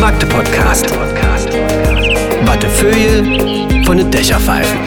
[0.00, 0.86] Magde Podcast.
[2.44, 4.78] Wattefeuille von den Dächerpfeifen.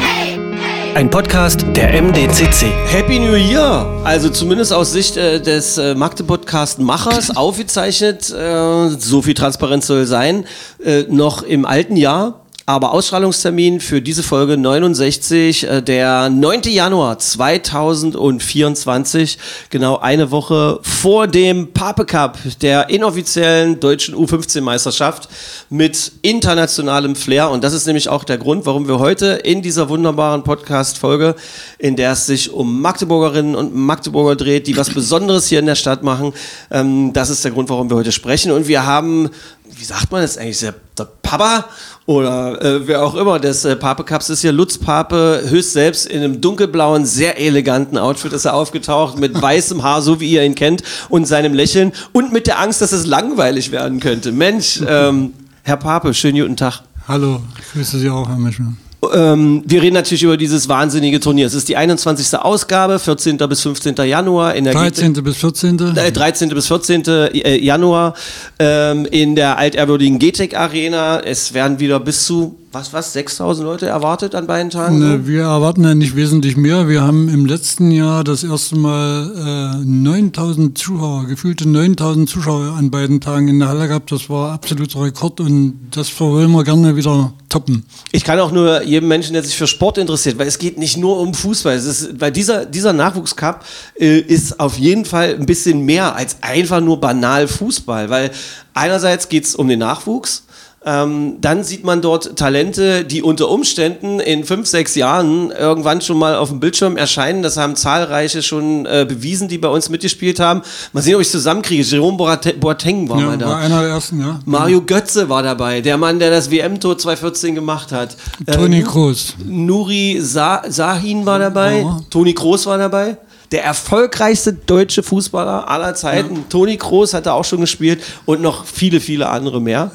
[0.97, 2.71] Ein Podcast der MDCC.
[2.87, 4.01] Happy New Year!
[4.03, 10.45] Also zumindest aus Sicht äh, des äh, Magde-Podcast-Machers aufgezeichnet, äh, so viel Transparenz soll sein,
[10.83, 12.46] äh, noch im alten Jahr.
[12.69, 16.63] Aber Ausstrahlungstermin für diese Folge 69, äh, der 9.
[16.63, 19.37] Januar 2024,
[19.69, 25.29] genau eine Woche vor dem Pape Cup, der inoffiziellen deutschen U15-Meisterschaft
[25.69, 27.51] mit internationalem Flair.
[27.51, 31.35] Und das ist nämlich auch der Grund, warum wir heute in dieser wunderbaren Podcast-Folge,
[31.79, 35.75] in der es sich um Magdeburgerinnen und Magdeburger dreht, die was Besonderes hier in der
[35.75, 36.33] Stadt machen,
[36.69, 38.51] ähm, das ist der Grund, warum wir heute sprechen.
[38.51, 39.29] Und wir haben
[39.75, 41.65] wie sagt man das eigentlich, der, der Papa
[42.05, 46.05] oder äh, wer auch immer des äh, Pape Cups ist hier Lutz Pape höchst selbst
[46.05, 50.43] in einem dunkelblauen, sehr eleganten Outfit ist er aufgetaucht, mit weißem Haar, so wie ihr
[50.43, 54.31] ihn kennt, und seinem Lächeln und mit der Angst, dass es langweilig werden könnte.
[54.31, 56.81] Mensch, ähm, Herr Pape, schönen guten Tag.
[57.07, 58.77] Hallo, ich grüße Sie auch, Herr Mischmann.
[59.13, 61.47] Ähm, wir reden natürlich über dieses wahnsinnige Turnier.
[61.47, 62.37] Es ist die 21.
[62.37, 63.37] Ausgabe, 14.
[63.37, 63.95] bis 15.
[63.95, 65.13] Januar in der 13.
[65.13, 65.95] bis 14.
[65.95, 66.49] Äh, 13.
[66.49, 67.03] bis 14.
[67.07, 68.13] äh, Januar
[68.59, 71.19] ähm, in der altehrwürdigen GTEC Arena.
[71.19, 74.99] Es werden wieder bis zu, was, was, 6000 Leute erwartet an beiden Tagen?
[74.99, 76.87] Ne, wir erwarten ja nicht wesentlich mehr.
[76.87, 82.91] Wir haben im letzten Jahr das erste Mal äh, 9000 Zuschauer, gefühlte 9000 Zuschauer an
[82.91, 84.11] beiden Tagen in der Halle gehabt.
[84.11, 87.85] Das war absoluter Rekord und das wollen wir gerne wieder toppen.
[88.11, 90.97] Ich kann auch nur jedem Menschen, der sich für Sport interessiert, weil es geht nicht
[90.97, 91.75] nur um Fußball.
[91.75, 93.63] Es ist, weil dieser, dieser Nachwuchscup
[93.99, 98.31] äh, ist auf jeden Fall ein bisschen mehr als einfach nur banal Fußball, weil
[98.73, 100.46] einerseits geht es um den Nachwuchs,
[100.89, 106.17] ähm, dann sieht man dort Talente, die unter Umständen in fünf, sechs Jahren irgendwann schon
[106.17, 107.43] mal auf dem Bildschirm erscheinen.
[107.43, 110.61] Das haben zahlreiche schon äh, bewiesen, die bei uns mitgespielt haben.
[110.93, 111.83] Mal sehen, ob ich es zusammenkriege.
[111.83, 113.47] Jerome Boate- Boateng war Ja, mal da.
[113.49, 114.39] war einer der ersten, ja.
[114.45, 118.15] Mario Götze war dabei, der Mann, der das WM-Tor 2014 gemacht hat.
[118.49, 119.33] Toni Äh, Kroos.
[119.45, 121.99] Nuri Sa Sahin war dabei, Ja.
[122.09, 123.17] Toni Kroos war dabei.
[123.51, 126.49] Der erfolgreichste deutsche Fußballer aller Zeiten.
[126.49, 129.89] Toni Kroos hat da auch schon gespielt und noch viele, viele andere mehr.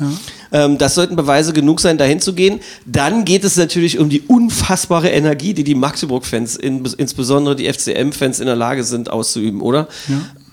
[0.53, 2.61] Ähm, das sollten Beweise genug sein, dahin zu gehen.
[2.87, 8.41] Dann geht es natürlich um die unfassbare Energie, die die Magdeburg-Fans, in, insbesondere die FCM-Fans,
[8.41, 9.89] in der Lage sind auszuüben, oder?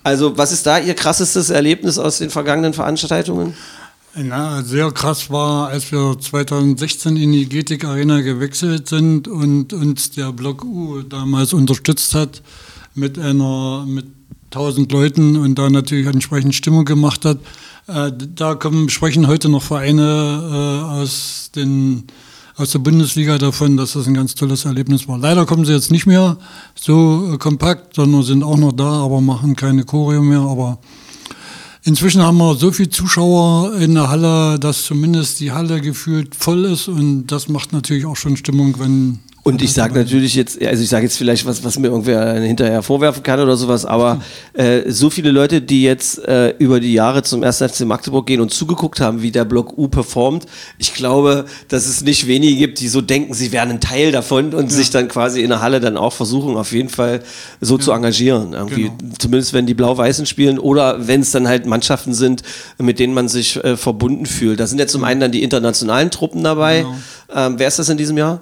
[0.03, 3.53] Also, was ist da Ihr krassestes Erlebnis aus den vergangenen Veranstaltungen?
[4.15, 10.11] Na, sehr krass war, als wir 2016 in die GTIC Arena gewechselt sind und uns
[10.11, 12.41] der Block U damals unterstützt hat
[12.95, 14.07] mit einer mit
[14.51, 17.37] 1000 Leuten und da natürlich entsprechend Stimmung gemacht hat.
[17.87, 22.05] Äh, da kommen, sprechen heute noch Vereine äh, aus, den,
[22.55, 25.17] aus der Bundesliga davon, dass das ein ganz tolles Erlebnis war.
[25.17, 26.37] Leider kommen sie jetzt nicht mehr
[26.75, 30.41] so äh, kompakt, sondern sind auch noch da, aber machen keine Choreo mehr.
[30.41, 30.79] Aber
[31.83, 36.65] Inzwischen haben wir so viele Zuschauer in der Halle, dass zumindest die Halle gefühlt voll
[36.65, 39.19] ist und das macht natürlich auch schon Stimmung, wenn.
[39.43, 42.81] Und ich sage natürlich jetzt, also ich sage jetzt vielleicht was, was mir irgendwer hinterher
[42.83, 44.21] vorwerfen kann oder sowas, aber
[44.53, 47.57] äh, so viele Leute, die jetzt äh, über die Jahre zum 1.
[47.57, 50.45] FC Magdeburg gehen und zugeguckt haben, wie der Block U performt,
[50.77, 54.53] ich glaube, dass es nicht wenige gibt, die so denken, sie wären ein Teil davon
[54.53, 57.21] und sich dann quasi in der Halle dann auch versuchen, auf jeden Fall
[57.61, 58.53] so zu engagieren.
[58.53, 59.13] Irgendwie, Genau.
[59.17, 62.43] Zumindest wenn die Blau-Weißen spielen oder wenn es dann halt Mannschaften sind,
[62.77, 64.59] mit denen man sich äh, verbunden fühlt.
[64.59, 66.79] Da sind ja zum einen dann die internationalen Truppen dabei.
[66.79, 66.95] Genau.
[67.35, 68.41] Ähm, wer ist das in diesem Jahr?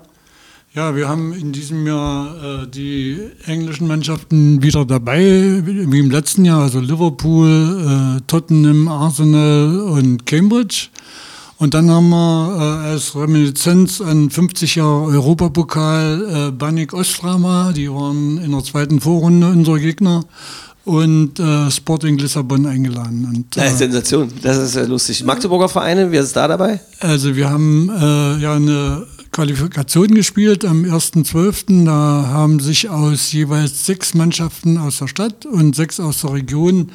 [0.73, 6.11] Ja, wir haben in diesem Jahr äh, die englischen Mannschaften wieder dabei, wie wie im
[6.11, 10.89] letzten Jahr, also Liverpool, äh, Tottenham, Arsenal und Cambridge.
[11.57, 17.89] Und dann haben wir äh, als Reminiszenz an 50 Jahre Europapokal äh, Banik Ostrama, die
[17.89, 20.25] waren in der zweiten Vorrunde unser Gegner,
[20.88, 23.25] und äh, Sporting Lissabon eingeladen.
[23.25, 25.23] Und, Ja, äh, Sensation, das ist ja lustig.
[25.23, 26.79] Magdeburger Vereine, wer ist da dabei?
[26.99, 29.05] also wir haben äh, ja eine
[29.38, 31.86] Qualifikation gespielt am 1.12.
[31.86, 31.92] Da
[32.28, 36.90] haben sich aus jeweils sechs Mannschaften aus der Stadt und sechs aus der Region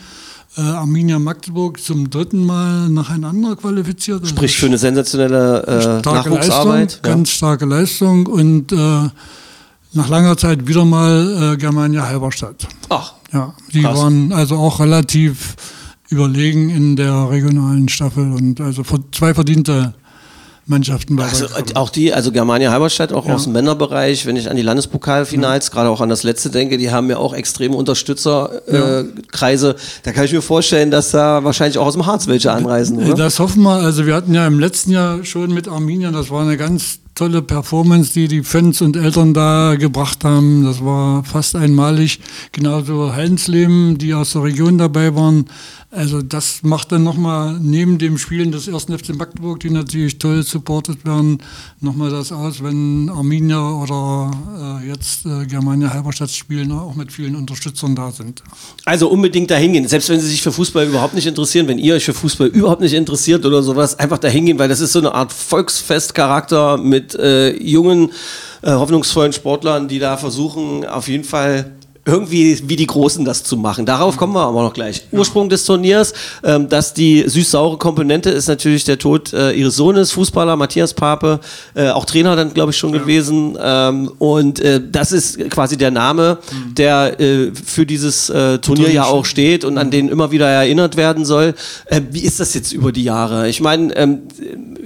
[0.59, 4.23] äh, Arminia Magdeburg zum dritten Mal nacheinander qualifiziert.
[4.23, 6.81] Also Sprich für eine sensationelle äh, starke Nachwuchsarbeit.
[6.81, 8.77] Leistung, ganz starke Leistung und äh,
[9.93, 12.67] nach langer Zeit wieder mal äh, Germania Halberstadt.
[12.89, 13.97] Ach, Ja, die Krass.
[13.97, 15.55] waren also auch relativ
[16.09, 18.83] überlegen in der regionalen Staffel und also
[19.13, 19.95] zwei verdiente
[20.67, 23.35] Mannschaften bei also, äh, auch die, also Germania Halberstadt, auch Ja.
[23.35, 26.91] aus dem Männerbereich, wenn ich an die Landespokalfinals, gerade auch an das letzte denke, die
[26.91, 29.71] haben ja auch extreme Unterstützerkreise.
[29.71, 29.75] Äh,
[30.05, 33.15] da kann ich mir vorstellen, dass da wahrscheinlich auch aus dem Harz welche anreisen, oder?
[33.15, 33.75] Das hoffen wir.
[33.75, 37.43] Also wir hatten ja im letzten Jahr schon mit Arminia, das war eine ganz tolle
[37.43, 40.65] Performance, die die Fans und Eltern da gebracht haben.
[40.65, 42.21] Das war fast einmalig.
[42.53, 45.47] Genauso Heidensleben, die aus der Region dabei waren.
[45.95, 50.43] Also das macht dann nochmal neben dem Spielen des ersten FC Magdeburg, die natürlich toll
[50.43, 51.37] supportet werden,
[51.81, 57.37] nochmal das aus, wenn Arminia oder äh, jetzt äh, Germania Halberstadt spielen, auch mit vielen
[57.37, 58.43] Unterstützern da sind.
[58.87, 61.95] Also unbedingt dahin gehen, selbst wenn Sie sich für Fußball überhaupt nicht interessieren, wenn ihr
[61.95, 64.99] euch für Fußball überhaupt nicht interessiert oder sowas, einfach dahin gehen, weil das ist so
[64.99, 68.11] eine Art Volksfestcharakter mit äh, jungen,
[68.63, 71.73] äh, hoffnungsvollen Sportlern, die da versuchen, auf jeden Fall
[72.05, 73.87] irgendwie wie die Großen das zu machen.
[73.87, 75.07] Darauf kommen wir aber noch gleich.
[75.13, 76.13] Ursprung des Turniers,
[76.43, 81.39] ähm, dass die süß-saure Komponente ist natürlich der Tod äh, ihres Sohnes, Fußballer Matthias Pape,
[81.75, 82.99] äh, auch Trainer dann glaube ich schon ja.
[82.99, 83.57] gewesen.
[83.63, 86.75] Ähm, und äh, das ist quasi der Name, mhm.
[86.75, 90.97] der äh, für dieses äh, Turnier ja auch steht und an den immer wieder erinnert
[90.97, 91.55] werden soll.
[91.87, 93.49] Äh, wie ist das jetzt über die Jahre?
[93.49, 94.23] Ich meine, ähm,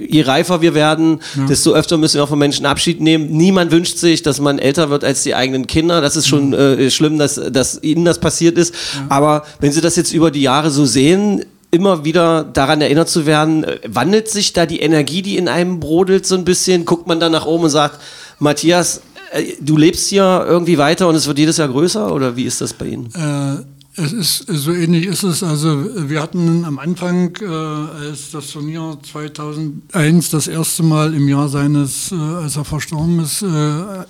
[0.09, 1.45] je reifer wir werden, ja.
[1.47, 3.29] desto öfter müssen wir auch von Menschen Abschied nehmen.
[3.31, 6.01] Niemand wünscht sich, dass man älter wird als die eigenen Kinder.
[6.01, 6.53] Das ist schon
[6.89, 8.73] schlimm schlimm, dass, dass ihnen das passiert ist.
[8.73, 9.05] Ja.
[9.09, 13.25] Aber wenn Sie das jetzt über die Jahre so sehen, immer wieder daran erinnert zu
[13.25, 16.85] werden, äh, wandelt sich da die Energie, die in einem brodelt, so ein bisschen?
[16.85, 17.99] Guckt man dann nach oben und sagt,
[18.39, 19.01] Matthias,
[19.31, 22.13] äh, du lebst hier irgendwie weiter und es wird jedes Jahr größer?
[22.13, 23.09] Oder wie ist das bei Ihnen?
[23.15, 25.41] Äh es ist so ähnlich ist es.
[25.43, 31.49] Also wir hatten am Anfang, äh, als das Turnier 2001 das erste Mal im Jahr
[31.49, 34.05] seines, äh, als er verstorben ist, äh,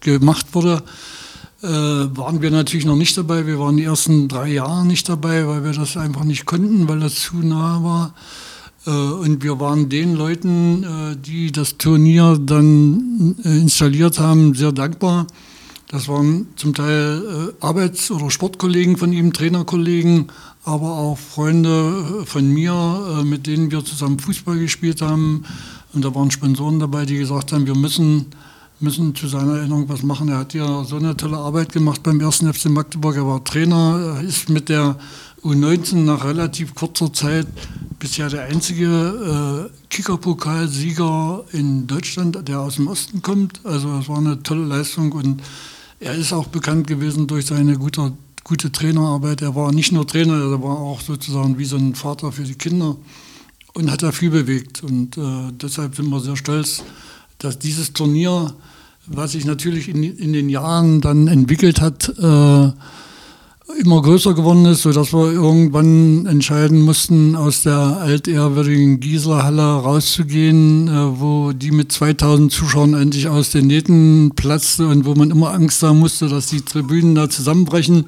[0.00, 0.82] gemacht wurde,
[1.62, 3.46] äh, waren wir natürlich noch nicht dabei.
[3.46, 7.00] Wir waren die ersten drei Jahre nicht dabei, weil wir das einfach nicht konnten, weil
[7.00, 8.14] das zu nah war.
[8.86, 15.26] Äh, und wir waren den Leuten, äh, die das Turnier dann installiert haben, sehr dankbar.
[15.92, 20.32] Das waren zum Teil äh, Arbeits- oder Sportkollegen von ihm, Trainerkollegen,
[20.64, 25.44] aber auch Freunde äh, von mir, mit denen wir zusammen Fußball gespielt haben.
[25.92, 28.26] Und da waren Sponsoren dabei, die gesagt haben, wir müssen
[28.82, 30.28] müssen zu seiner Erinnerung was machen.
[30.28, 33.16] Er hat ja so eine tolle Arbeit gemacht beim ersten FC Magdeburg.
[33.16, 34.96] Er war Trainer, ist mit der
[35.44, 37.46] U19 nach relativ kurzer Zeit
[37.98, 43.60] bisher der einzige äh, Kickerpokalsieger in Deutschland, der aus dem Osten kommt.
[43.64, 45.42] Also das war eine tolle Leistung und
[46.02, 48.12] er ist auch bekannt gewesen durch seine gute,
[48.44, 49.42] gute Trainerarbeit.
[49.42, 52.54] Er war nicht nur Trainer, er war auch sozusagen wie so ein Vater für die
[52.54, 52.96] Kinder
[53.74, 54.82] und hat da viel bewegt.
[54.82, 56.82] Und äh, deshalb sind wir sehr stolz,
[57.38, 58.54] dass dieses Turnier
[59.06, 62.72] was sich natürlich in, in den Jahren dann entwickelt hat, äh,
[63.78, 71.20] immer größer geworden ist, sodass wir irgendwann entscheiden mussten, aus der altehrwürdigen Gießlerhalle rauszugehen, äh,
[71.20, 75.82] wo die mit 2000 Zuschauern endlich aus den Nähten platzte und wo man immer Angst
[75.82, 78.06] haben musste, dass die Tribünen da zusammenbrechen.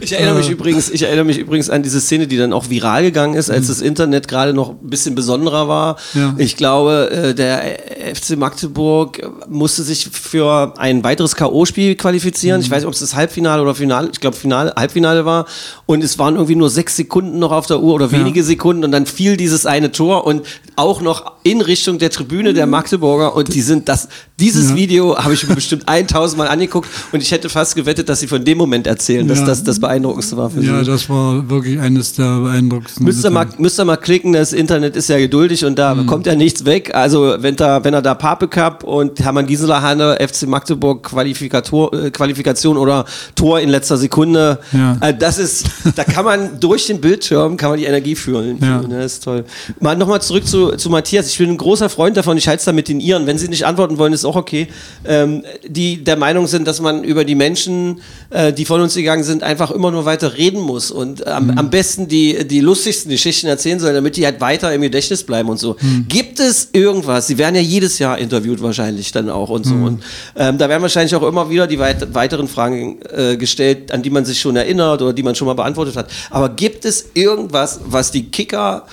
[0.00, 2.70] Ich erinnere mich äh, übrigens, ich erinnere mich übrigens an diese Szene, die dann auch
[2.70, 3.68] viral gegangen ist, als mhm.
[3.68, 5.96] das Internet gerade noch ein bisschen besonderer war.
[6.14, 6.34] Ja.
[6.38, 7.78] Ich glaube, äh, der
[8.14, 12.60] FC Magdeburg musste sich für ein weiteres K.O.-Spiel qualifizieren.
[12.60, 12.64] Mhm.
[12.64, 15.46] Ich weiß nicht, ob es das Halbfinale oder Finale, ich glaube Finale, Halbfinale Halbfinale war
[15.86, 18.46] und es waren irgendwie nur sechs Sekunden noch auf der Uhr oder wenige ja.
[18.46, 20.42] Sekunden und dann fiel dieses eine Tor und
[20.76, 24.08] auch noch in Richtung der Tribüne der Magdeburger und die sind das,
[24.40, 24.76] dieses ja.
[24.76, 28.26] Video habe ich mir bestimmt 1000 Mal angeguckt und ich hätte fast gewettet, dass sie
[28.26, 29.46] von dem Moment erzählen, dass ja.
[29.46, 30.66] das das Beeindruckendste war für sie.
[30.66, 33.04] Ja, das war wirklich eines der beeindruckendsten.
[33.04, 36.06] Müsst ihr mal, müsst ihr mal klicken, das Internet ist ja geduldig und da mhm.
[36.06, 36.94] kommt ja nichts weg.
[36.94, 41.92] Also wenn da, wenn er da Pape Cup und Hermann Gisela Hanne, FC Magdeburg Qualifikator,
[41.94, 43.04] äh, Qualifikation oder
[43.34, 44.95] Tor in letzter Sekunde, ja.
[45.00, 45.66] Äh, das ist,
[45.96, 48.58] da kann man durch den Bildschirm kann man die Energie fühlen.
[48.60, 48.82] Ja.
[48.82, 49.44] Das ist toll.
[49.80, 51.28] Mal nochmal zurück zu, zu Matthias.
[51.28, 53.26] Ich bin ein großer Freund davon, ich halte es da mit den Iren.
[53.26, 54.68] Wenn Sie nicht antworten wollen, ist auch okay.
[55.04, 59.24] Ähm, die der Meinung sind, dass man über die Menschen, äh, die von uns gegangen
[59.24, 61.58] sind, einfach immer nur weiter reden muss und am, mhm.
[61.58, 65.48] am besten die, die lustigsten Geschichten erzählen soll, damit die halt weiter im Gedächtnis bleiben
[65.48, 65.76] und so.
[65.80, 66.06] Mhm.
[66.08, 67.26] Gibt es irgendwas?
[67.26, 69.74] Sie werden ja jedes Jahr interviewt wahrscheinlich dann auch und so.
[69.74, 69.84] Mhm.
[69.84, 70.02] Und
[70.36, 74.10] ähm, da werden wahrscheinlich auch immer wieder die weit weiteren Fragen äh, gestellt, an die
[74.10, 76.10] man sich schon erinnert oder die man schon mal beantwortet hat.
[76.30, 78.86] Aber gibt es irgendwas, was die Kicker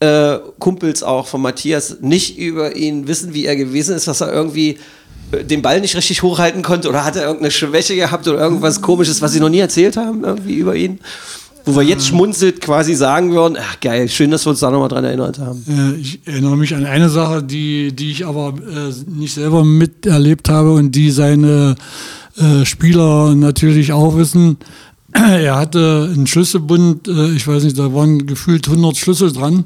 [0.00, 4.32] äh, Kumpels auch von Matthias nicht über ihn wissen, wie er gewesen ist, dass er
[4.32, 4.78] irgendwie
[5.32, 8.80] äh, den Ball nicht richtig hochhalten konnte oder hat er irgendeine Schwäche gehabt oder irgendwas
[8.80, 11.00] komisches, was sie noch nie erzählt haben, irgendwie über ihn?
[11.66, 14.88] Wo wir jetzt schmunzelt quasi sagen würden, ach geil, schön, dass wir uns da nochmal
[14.88, 15.62] dran erinnert haben.
[15.68, 20.48] Äh, ich erinnere mich an eine Sache, die, die ich aber äh, nicht selber miterlebt
[20.48, 21.74] habe und die seine
[22.38, 24.56] äh, Spieler natürlich auch wissen.
[25.14, 29.64] Er hatte einen Schlüsselbund, äh, ich weiß nicht, da waren gefühlt 100 Schlüssel dran.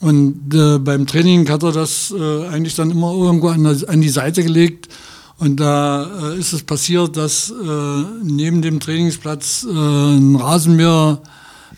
[0.00, 4.08] Und äh, beim Training hat er das äh, eigentlich dann immer irgendwo an, an, die
[4.08, 4.88] Seite gelegt.
[5.38, 7.52] Und da äh, ist es passiert, dass
[8.22, 11.20] neben dem Trainingsplatz ein Rasenmäher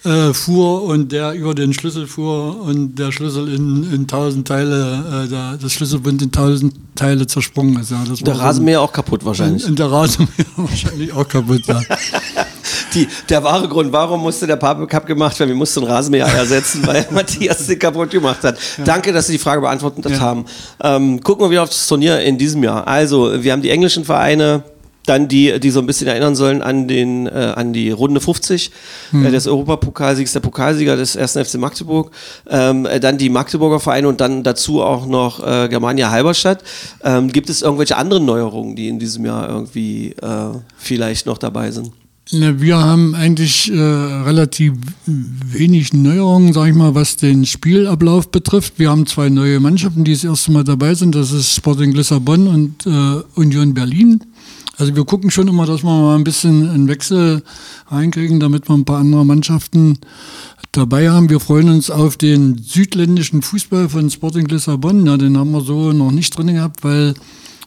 [0.04, 5.28] äh, fuhr und der über den Schlüssel fuhr und der Schlüssel in, in tausend Teile,
[5.30, 7.90] der, das Schlüsselbund in tausend Teile zersprungen ist.
[7.90, 9.66] Ja, das Der war so- Rasenmäher auch kaputt wahrscheinlich.
[9.66, 11.80] Und der Rasenmäher wahrscheinlich auch kaputt, ja.
[12.94, 15.50] Die, der wahre Grund, warum musste der Pape Cup gemacht werden?
[15.50, 18.58] Wir mussten Rasenmäher ersetzen, weil Matthias den kaputt gemacht hat.
[18.84, 20.20] Danke, dass Sie die Frage beantwortet Ja.
[20.20, 20.44] haben.
[20.82, 22.86] Ähm, gucken wir wieder auf das Turnier in diesem Jahr.
[22.86, 24.62] Also, wir haben die englischen Vereine,
[25.06, 28.70] dann die, die so ein bisschen erinnern sollen an, den, äh, an die Runde 50
[29.12, 31.32] äh, des Europapokalsiegs, der Pokalsieger des 1.
[31.32, 32.10] FC Magdeburg,
[32.48, 36.62] ähm, äh, dann die Magdeburger Vereine und dann dazu auch noch äh, Germania Halberstadt.
[37.02, 41.70] Ähm, gibt es irgendwelche anderen Neuerungen, die in diesem Jahr irgendwie äh, vielleicht noch dabei
[41.70, 41.90] sind?
[42.32, 48.74] Ja, Wir haben eigentlich äh, relativ wenig Neuerungen, sag ich mal, was den Spielablauf betrifft.
[48.76, 51.16] Wir haben zwei neue Mannschaften, die das erste Mal dabei sind.
[51.16, 54.22] Das ist Sporting Lissabon und äh, Union Berlin.
[54.76, 57.42] Also wir gucken schon immer, dass wir mal ein bisschen einen Wechsel
[57.88, 59.98] reinkriegen, damit wir ein paar andere Mannschaften
[60.70, 61.30] dabei haben.
[61.30, 65.04] Wir freuen uns auf den südländischen Fußball von Sporting Lissabon.
[65.04, 67.14] Ja, den haben wir so noch nicht drin gehabt, weil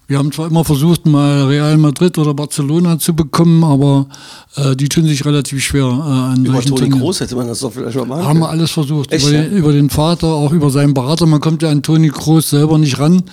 [0.08, 4.08] wir haben zwar immer versucht, mal Real Madrid oder Barcelona zu bekommen, aber
[4.56, 7.02] äh, die tun sich relativ schwer äh, an Über solchen Toni Turnieren.
[7.02, 9.12] Groß hätte man das doch vielleicht mal machen Haben wir alles versucht.
[9.14, 9.44] Echt, über, ja?
[9.44, 11.26] den, über den Vater, auch über seinen Berater.
[11.26, 13.24] Man kommt ja an Toni Kroos selber nicht ran.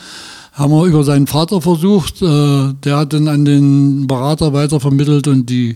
[0.52, 2.22] Haben wir über seinen Vater versucht.
[2.22, 5.74] Äh, der hat dann an den Berater weitervermittelt und die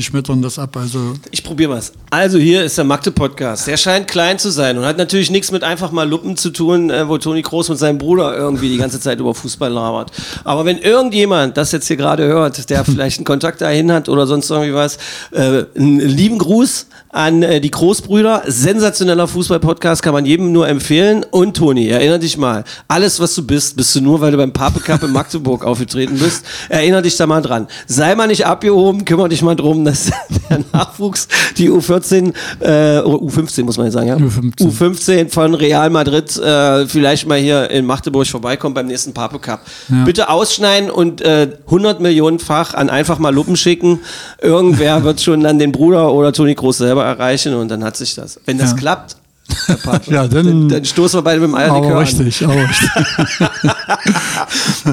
[0.00, 0.76] schmettern das ab.
[0.76, 1.92] Also Ich probiere was.
[2.10, 3.66] Also hier ist der Magde-Podcast.
[3.66, 6.90] Der scheint klein zu sein und hat natürlich nichts mit einfach mal Luppen zu tun,
[6.90, 10.10] äh, wo Toni Kroos mit seinem Bruder irgendwie die ganze Zeit über Fußball labert.
[10.44, 14.26] Aber wenn irgendjemand das jetzt hier gerade hört, der vielleicht einen Kontakt dahin hat oder
[14.26, 14.98] sonst irgendwie was,
[15.30, 18.42] äh, einen lieben Gruß an äh, die Großbrüder.
[18.46, 21.24] Sensationeller Fußball-Podcast kann man jedem nur empfehlen.
[21.30, 24.52] Und Toni, erinner dich mal, alles was du bist, bist du nur, weil du beim
[24.52, 26.44] Pape Cup in Magdeburg aufgetreten bist.
[26.68, 27.66] Erinner dich da mal dran.
[27.86, 30.10] Sei mal nicht abgehoben, kümmere dich mal drum, dass
[30.50, 34.16] der Nachwuchs, die U14, äh, oder U15 muss man jetzt sagen, ja?
[34.16, 34.68] U15.
[34.68, 39.60] U15 von Real Madrid äh, vielleicht mal hier in Magdeburg vorbeikommt beim nächsten Pape Cup.
[39.88, 40.04] Ja.
[40.04, 44.00] Bitte ausschneiden und äh, 100 Millionenfach an einfach mal Luppen schicken.
[44.42, 48.14] Irgendwer wird schon dann den Bruder oder Toni Groß selber erreichen und dann hat sich
[48.14, 48.40] das.
[48.46, 48.76] Wenn das Ja.
[48.76, 49.16] klappt,
[50.06, 52.06] Ja, dann- dann, dann stoßen wir beide mit dem Eierlikör aber an.
[52.06, 52.90] richtig, aber richtig.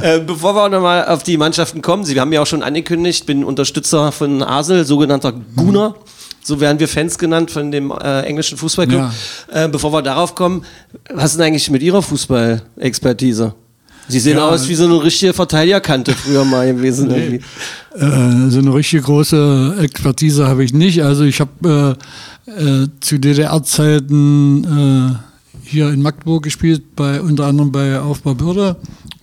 [0.01, 3.25] Äh, bevor wir auch nochmal auf die Mannschaften kommen, Sie haben ja auch schon angekündigt,
[3.25, 5.95] bin Unterstützer von Asel, sogenannter Gunner.
[6.43, 9.11] So werden wir Fans genannt von dem äh, englischen Fußballclub.
[9.51, 10.63] Äh, bevor wir darauf kommen,
[11.13, 13.53] was ist denn eigentlich mit Ihrer Fußball-Expertise?
[14.09, 17.09] Sie sehen Ja, aus wie so eine richtige Verteidigerkante früher mal gewesen.
[17.11, 17.41] irgendwie.
[17.95, 21.03] Äh, so eine richtig große Expertise habe ich nicht.
[21.03, 21.97] Also ich habe
[22.47, 25.15] äh, äh, zu DDR-Zeiten äh,
[25.63, 28.77] hier in Magdeburg gespielt, bei, unter anderem bei Aufbau Bürde.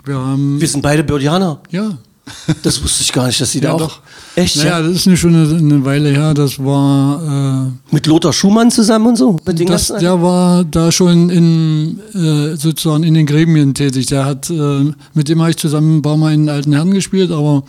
[0.04, 1.60] Wir haben Wir sind beide Bördianer.
[1.70, 1.98] ja.
[2.62, 3.78] Das wusste ich gar nicht, dass Sie da Ja, auch.
[3.78, 4.00] doch.
[4.34, 4.56] Echt?
[4.56, 4.82] Naja, Ja?
[4.86, 6.32] das ist eine schon eine, Weile her.
[6.32, 9.36] Das war, Mit Lothar Schumann zusammen und so?
[9.44, 14.06] Äh, das, der war da schon in, äh, sozusagen in den Gremien tätig.
[14.06, 16.92] Der hat, äh, mit dem habe ich zusammen ein paar Mal in den alten Herren
[16.92, 17.62] gespielt, aber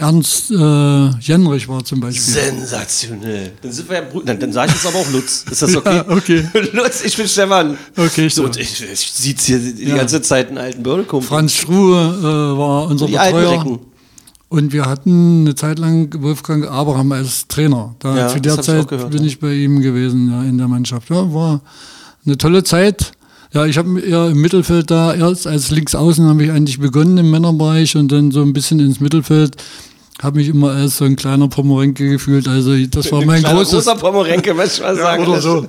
[0.00, 2.22] Ernst äh, Jenrich war zum Beispiel.
[2.22, 3.52] Sensationell.
[3.62, 4.26] Dann sind wir ja Brüder.
[4.26, 5.44] Dann, dann sage ich jetzt aber auch Lutz.
[5.50, 5.96] Ist das okay?
[5.96, 6.44] Ja, okay.
[6.72, 7.76] Lutz, ich bin Stefan.
[7.96, 9.96] Okay, So, und ich, ich sieht hier die Ja.
[9.96, 11.28] ganze Zeit einen alten Bürgerkumpel.
[11.28, 13.78] Franz Struhe äh, war unser Die Betreuer.
[14.48, 17.94] Und wir hatten eine Zeit lang Wolfgang Abraham als Trainer.
[18.00, 20.58] Da, Ja, zu der ich Zeit auch gehört, bin ich bei ihm gewesen ja, in
[20.58, 21.08] der Mannschaft.
[21.10, 21.60] Ja, war
[22.26, 23.12] eine tolle Zeit.
[23.52, 27.30] Ja, ich habe eher im Mittelfeld da, erst als Linksaußen habe ich eigentlich begonnen im
[27.32, 29.56] Männerbereich und dann so ein bisschen ins Mittelfeld.
[30.22, 32.46] Habe mich immer als so ein kleiner Pomorenke gefühlt.
[32.46, 33.72] Also das war mein großes...
[33.72, 35.26] großer Pomorenke, was ich mal sagen.
[35.26, 35.66] oder so.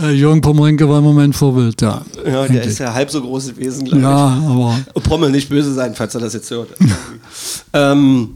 [0.00, 2.02] Äh, Jürgen Pomorenke war immer mein Vorbild, ja.
[2.24, 5.02] Ja, der ist ja halb so groß gewesen, glaube Ja, aber ich.
[5.02, 6.68] Pommel nicht böse sein, falls er das jetzt hört.
[7.72, 8.30] ähm,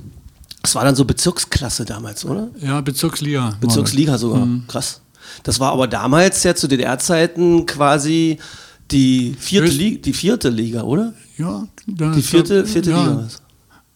[0.60, 2.48] das war dann so Bezirksklasse damals, oder?
[2.60, 3.56] ja, Bezirksliga.
[3.60, 4.46] Bezirksliga sogar.
[4.46, 4.64] Mhm.
[4.66, 5.02] Krass.
[5.44, 8.38] Das war aber damals ja zu DDR-Zeiten quasi
[8.90, 11.14] die vierte, Liga, die vierte Liga, oder?
[11.36, 13.28] Ja, Die vierte, vierte ja, Liga.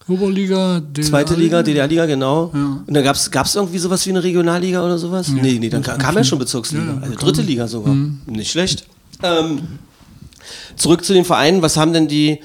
[0.09, 2.51] Oberliga, DDR Zweite Liga, DDR-Liga, genau.
[2.53, 2.83] Ja.
[2.85, 5.29] Und dann gab es irgendwie sowas wie eine Regionalliga oder sowas?
[5.29, 6.83] Nee, nee, dann kam, kam ja schon Bezirksliga.
[6.83, 7.93] Ja, ja, also dritte Liga sogar.
[7.93, 8.21] Mhm.
[8.25, 8.85] Nicht schlecht.
[9.21, 9.61] Ähm,
[10.75, 11.61] zurück zu den Vereinen.
[11.61, 12.39] Was haben denn die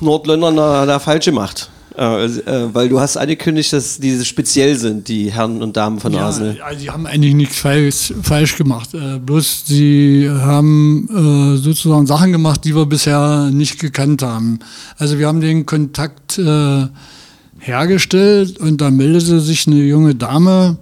[0.00, 1.70] Nordländer da, da falsch gemacht?
[1.96, 6.12] Äh, äh, weil du hast angekündigt, dass diese speziell sind, die Herren und Damen von
[6.12, 6.56] Ja, Arsenal.
[6.56, 8.92] ja, die haben eigentlich nichts falsch, falsch gemacht.
[8.94, 14.58] Äh, bloß sie haben äh, sozusagen Sachen gemacht, die wir bisher nicht gekannt haben.
[14.98, 16.86] Also wir haben den Kontakt äh,
[17.60, 20.76] hergestellt und da meldete sich eine junge Dame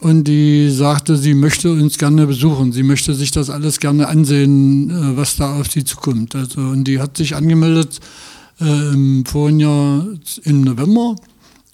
[0.00, 2.72] und die sagte, sie möchte uns gerne besuchen.
[2.72, 6.34] Sie möchte sich das alles gerne ansehen, äh, was da auf sie zukommt.
[6.34, 8.00] Also, und die hat sich angemeldet
[8.62, 11.16] äh, im vorigen im November,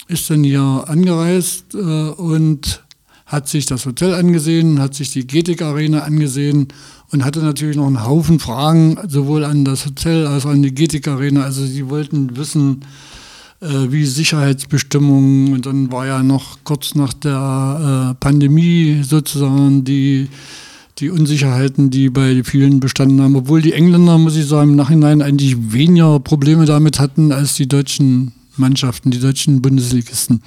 [0.07, 2.83] ist dann hier angereist äh, und
[3.25, 6.67] hat sich das Hotel angesehen, hat sich die Getik Arena angesehen
[7.11, 10.73] und hatte natürlich noch einen Haufen Fragen, sowohl an das Hotel als auch an die
[10.73, 11.43] Getik Arena.
[11.43, 12.81] Also sie wollten wissen,
[13.61, 20.27] äh, wie Sicherheitsbestimmungen und dann war ja noch kurz nach der äh, Pandemie sozusagen die,
[20.99, 25.21] die Unsicherheiten, die bei vielen bestanden haben, obwohl die Engländer, muss ich sagen, im Nachhinein
[25.21, 30.41] eigentlich weniger Probleme damit hatten als die deutschen Mannschaften, die deutschen Bundesligisten.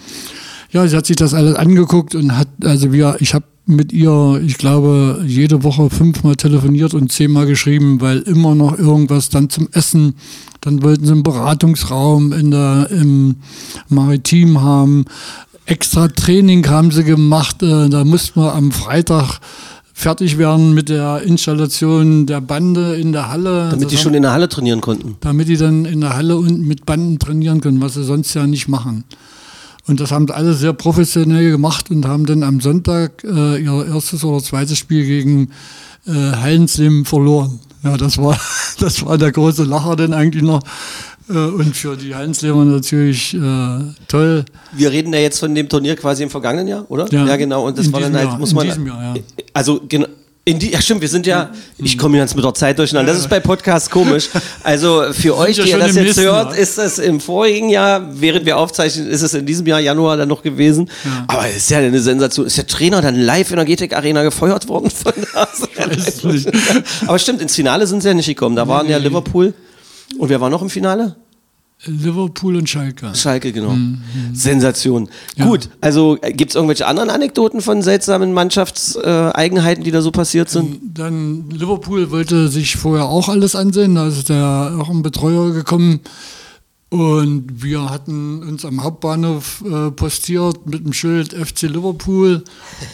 [0.71, 4.43] Ja, sie hat sich das alles angeguckt und hat, also wir, ich habe mit ihr,
[4.45, 9.69] ich glaube, jede Woche fünfmal telefoniert und zehnmal geschrieben, weil immer noch irgendwas dann zum
[9.73, 10.15] Essen.
[10.61, 13.37] Dann wollten sie einen Beratungsraum in der, im
[13.89, 15.05] Maritim haben.
[15.65, 17.63] Extra Training haben sie gemacht.
[17.63, 19.41] äh, Da mussten wir am Freitag
[20.03, 23.69] fertig werden mit der Installation der Bande in der Halle.
[23.71, 25.17] Damit Das die haben- schon in der Halle trainieren konnten.
[25.21, 28.47] damit die dann in der Halle und mit Banden trainieren können, was sie sonst ja
[28.47, 29.05] nicht machen.
[29.87, 33.87] Und das haben sie alle sehr professionell gemacht und haben dann am Sonntag äh, ihr
[33.87, 35.51] erstes oder zweites Spiel gegen
[36.07, 37.59] äh, Hallenslim verloren.
[37.83, 38.39] Ja, das war,
[38.79, 40.61] das war der große Lacher dann eigentlich noch.
[41.29, 43.39] Äh, und für die Hallenslimer natürlich äh,
[44.09, 44.45] toll.
[44.73, 47.07] Wir reden ja jetzt von dem Turnier quasi im vergangenen Jahr, oder?
[47.11, 47.67] Ja, genau.
[47.67, 48.67] Und das in war dann halt, Jahr, muss in man.
[48.67, 49.23] diesem Jahr, ja.
[49.53, 50.07] Also, genau.
[50.45, 53.13] In die, ja, stimmt, wir sind ja, ich komme ganz mit der Zeit durcheinander.
[53.13, 54.29] Das ist bei Podcasts komisch.
[54.65, 58.09] Also für euch, ja die ihr das jetzt nächsten hört, ist das im vorigen Jahr,
[58.21, 60.91] während wir aufzeichnen, ist es in diesem Jahr Januar dann noch gewesen.
[61.29, 62.45] Aber es ist ja eine Sensation.
[62.45, 65.13] Ist der Trainer dann live in der GTEC Arena gefeuert worden von
[66.33, 66.49] nicht.
[67.07, 68.57] Aber stimmt, ins Finale sind sie ja nicht gekommen.
[68.57, 69.55] Da waren ja Liverpool.
[70.19, 71.17] Und wer war noch im Finale?
[71.85, 73.13] Liverpool und Schalke.
[73.15, 73.77] Schalke, genau.
[74.33, 75.09] Sensation.
[75.41, 80.79] Gut, also gibt es irgendwelche anderen Anekdoten von seltsamen Mannschaftseigenheiten, die da so passiert sind?
[80.95, 86.01] Dann Liverpool wollte sich vorher auch alles ansehen, da ist der auch ein Betreuer gekommen.
[86.89, 92.45] Und wir hatten uns am Hauptbahnhof äh, postiert mit dem Schild FC Liverpool.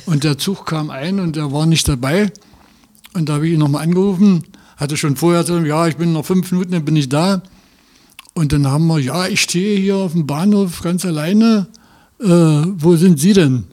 [0.06, 2.30] Und der Zug kam ein und er war nicht dabei.
[3.14, 4.44] Und da habe ich ihn nochmal angerufen,
[4.78, 7.42] hatte schon vorher gesagt, ja, ich bin noch fünf Minuten, dann bin ich da.
[8.32, 11.66] Und dann haben wir, ja, ich stehe hier auf dem Bahnhof ganz alleine.
[12.20, 13.64] Äh, wo sind Sie denn?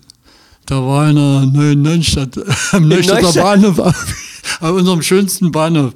[0.66, 2.40] Da war in der neuen Neustadt,
[2.72, 3.32] am Neustädter?
[3.34, 5.94] Bahnhof, auf unserem schönsten Bahnhof.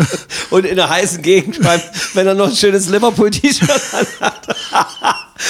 [0.50, 1.58] Und in der heißen Gegend
[2.14, 4.31] wenn er noch ein schönes Liverpool-T-Shirt anhat.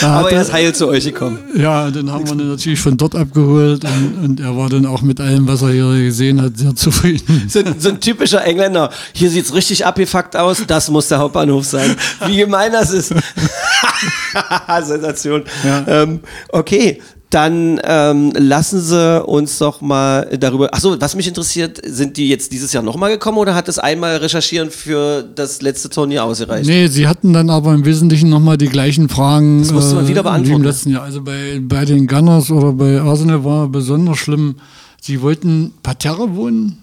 [0.03, 1.39] Da Aber er er- ist heil zu euch gekommen.
[1.57, 5.01] Ja, dann haben wir ihn natürlich von dort abgeholt und, und er war dann auch
[5.03, 7.47] mit allem, was er hier gesehen hat, sehr zufrieden.
[7.49, 8.91] So, ein- so ein typischer Engländer.
[9.13, 10.63] Hier sieht's richtig abgefuckt aus.
[10.67, 11.95] Das muss der Hauptbahnhof sein.
[12.27, 13.15] Wie gemein das ist.
[14.83, 15.45] Sensation.
[15.65, 15.85] Ja.
[15.87, 17.01] Ähm, okay.
[17.33, 20.75] Dann ähm, lassen Sie uns doch mal darüber.
[20.75, 24.17] Achso, was mich interessiert, sind die jetzt dieses Jahr nochmal gekommen oder hat das einmal
[24.17, 26.67] recherchieren für das letzte Turnier ausgereicht?
[26.67, 29.61] Nee, sie hatten dann aber im Wesentlichen nochmal die gleichen Fragen.
[29.61, 30.61] Das musste man wieder Wie beantworten.
[30.61, 31.05] im letzten Jahr.
[31.05, 34.57] Also bei, bei den Gunners oder bei Arsenal war besonders schlimm.
[35.01, 36.83] Sie wollten Parterre wohnen.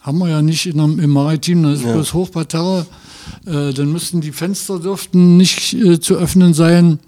[0.00, 2.86] Haben wir ja nicht in einem, im Maritim, da ist bloß Hochparterre.
[3.46, 6.98] Äh, dann müssten die Fenster dürften nicht äh, zu öffnen sein.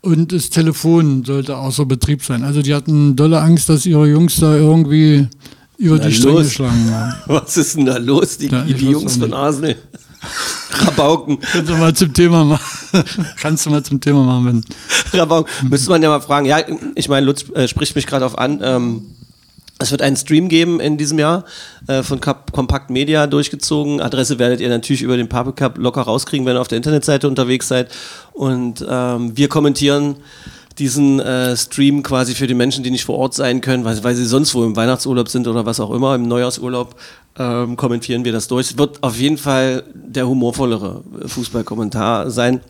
[0.00, 2.44] Und das Telefon sollte außer Betrieb sein.
[2.44, 5.26] Also die hatten dolle Angst, dass ihre Jungs da irgendwie
[5.76, 7.14] über Na die Stränge geschlagen haben.
[7.26, 9.32] Was ist denn da los, die, Ja, die Jungs von.
[9.32, 9.76] Arsenal?
[10.70, 11.38] Rabauken.
[11.40, 13.04] Kannst du mal zum Thema machen.
[13.40, 14.46] Kannst du mal zum Thema machen,
[15.12, 15.18] wenn.
[15.18, 15.68] Rabauken.
[15.68, 16.46] Müsste man ja mal fragen.
[16.46, 16.58] Ja,
[16.94, 18.60] ich meine, Lutz äh, spricht mich gerade auf an.
[18.62, 19.02] Ähm,
[19.78, 21.44] es wird einen Stream geben in diesem Jahr
[21.86, 24.00] äh, von Compact Media durchgezogen.
[24.00, 27.28] Adresse werdet ihr natürlich über den Pape Cup locker rauskriegen, wenn ihr auf der Internetseite
[27.28, 27.90] unterwegs seid.
[28.32, 30.16] Und ähm, wir kommentieren
[30.78, 34.14] diesen äh, Stream quasi für die Menschen, die nicht vor Ort sein können, weil, weil
[34.14, 36.94] sie sonst wo im Weihnachtsurlaub sind oder was auch immer, im Neujahrsurlaub,
[37.38, 38.70] ähm, kommentieren wir das durch.
[38.70, 42.60] Es wird auf jeden Fall der humorvollere Fußballkommentar sein.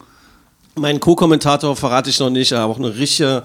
[0.74, 3.42] Mein Co-Kommentator verrate ich noch nicht, aber auch eine richtige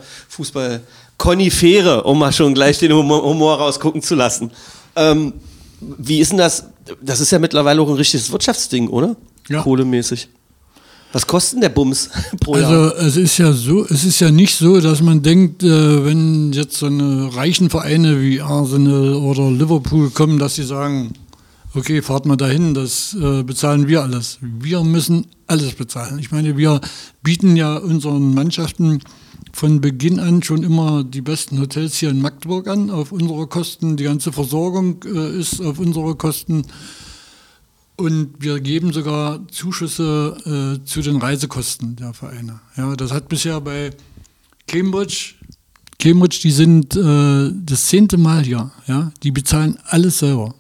[1.24, 4.52] Fußball-Konifere, um mal schon gleich den Humor, Humor rausgucken zu lassen.
[4.96, 5.34] Ähm,
[5.80, 6.66] wie ist denn das?
[7.02, 9.16] Das ist ja mittlerweile auch ein richtiges Wirtschaftsding, oder?
[9.50, 9.62] Ja.
[9.62, 10.30] Kohlemäßig.
[11.12, 12.94] Was kostet denn der Bums pro Jahr?
[12.96, 16.52] Also es ist ja so, es ist ja nicht so, dass man denkt, äh, wenn
[16.54, 21.14] jetzt so eine reichen Vereine wie Arsenal oder Liverpool kommen, dass sie sagen,
[21.76, 24.40] okay, fahrt mal dahin, das äh, bezahlen wir alles.
[24.42, 26.18] Wir müssen alles bezahlen.
[26.20, 26.82] Ich meine, wir
[27.22, 29.00] bieten ja unseren Mannschaften
[29.54, 33.96] von Beginn an schon immer die besten Hotels hier in Magdeburg an, auf unsere Kosten.
[33.96, 36.66] Die ganze Versorgung äh, ist auf unsere Kosten.
[37.96, 42.60] Und wir geben sogar Zuschüsse äh, zu den Reisekosten der Vereine.
[42.76, 43.92] Ja, das hat bisher bei
[44.68, 45.36] Cambridge,
[46.00, 48.72] Cambridge, die sind äh, das zehnte Mal hier.
[48.88, 50.56] Ja, die bezahlen alles selber.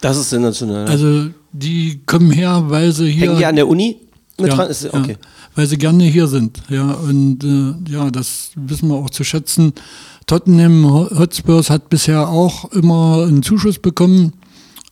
[0.00, 0.86] Das ist sensationell.
[0.86, 4.00] Also die kommen her, weil sie hier Hängen die an der Uni
[4.38, 4.70] mit ja, dran?
[4.70, 5.12] Ist, okay.
[5.12, 6.62] ja, weil sie gerne hier sind.
[6.68, 9.72] Ja, und äh, ja, das wissen wir auch zu schätzen,
[10.26, 10.84] Tottenham
[11.18, 14.32] Hotspurs hat bisher auch immer einen Zuschuss bekommen.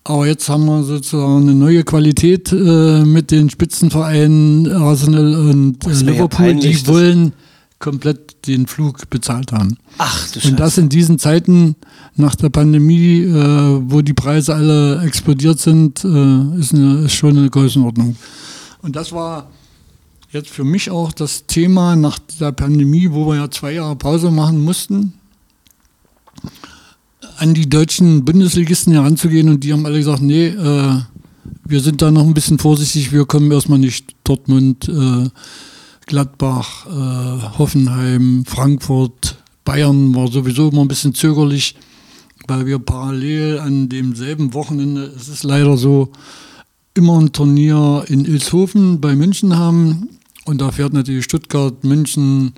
[0.05, 5.88] Aber jetzt haben wir sozusagen eine neue Qualität äh, mit den Spitzenvereinen Arsenal und äh,
[5.88, 6.46] Das wär ja Liverpool.
[6.46, 7.33] peinlich, die wollen
[7.79, 9.77] komplett den Flug bezahlt haben.
[9.98, 11.77] Ach du Und das in diesen Zeiten
[12.16, 17.38] nach der Pandemie, äh, wo die Preise alle explodiert sind, äh, ist, eine, ist schon
[17.38, 18.16] eine Größenordnung.
[18.83, 19.51] Und das war
[20.33, 24.31] jetzt für mich auch das Thema nach der Pandemie, wo wir ja zwei Jahre Pause
[24.31, 25.12] machen mussten,
[27.37, 31.01] an die deutschen Bundesligisten heranzugehen und die haben alle gesagt, nee, äh,
[31.64, 35.29] wir sind da noch ein bisschen vorsichtig, wir kommen erstmal nicht Dortmund, äh,
[36.07, 41.77] Gladbach, äh, Hoffenheim, Frankfurt, Bayern war sowieso immer ein bisschen zögerlich,
[42.49, 46.11] weil wir parallel an demselben Wochenende, es ist leider so,
[46.95, 50.09] immer ein Turnier in Ilshofen bei München haben.
[50.44, 52.55] Und da fährt natürlich Stuttgart, München,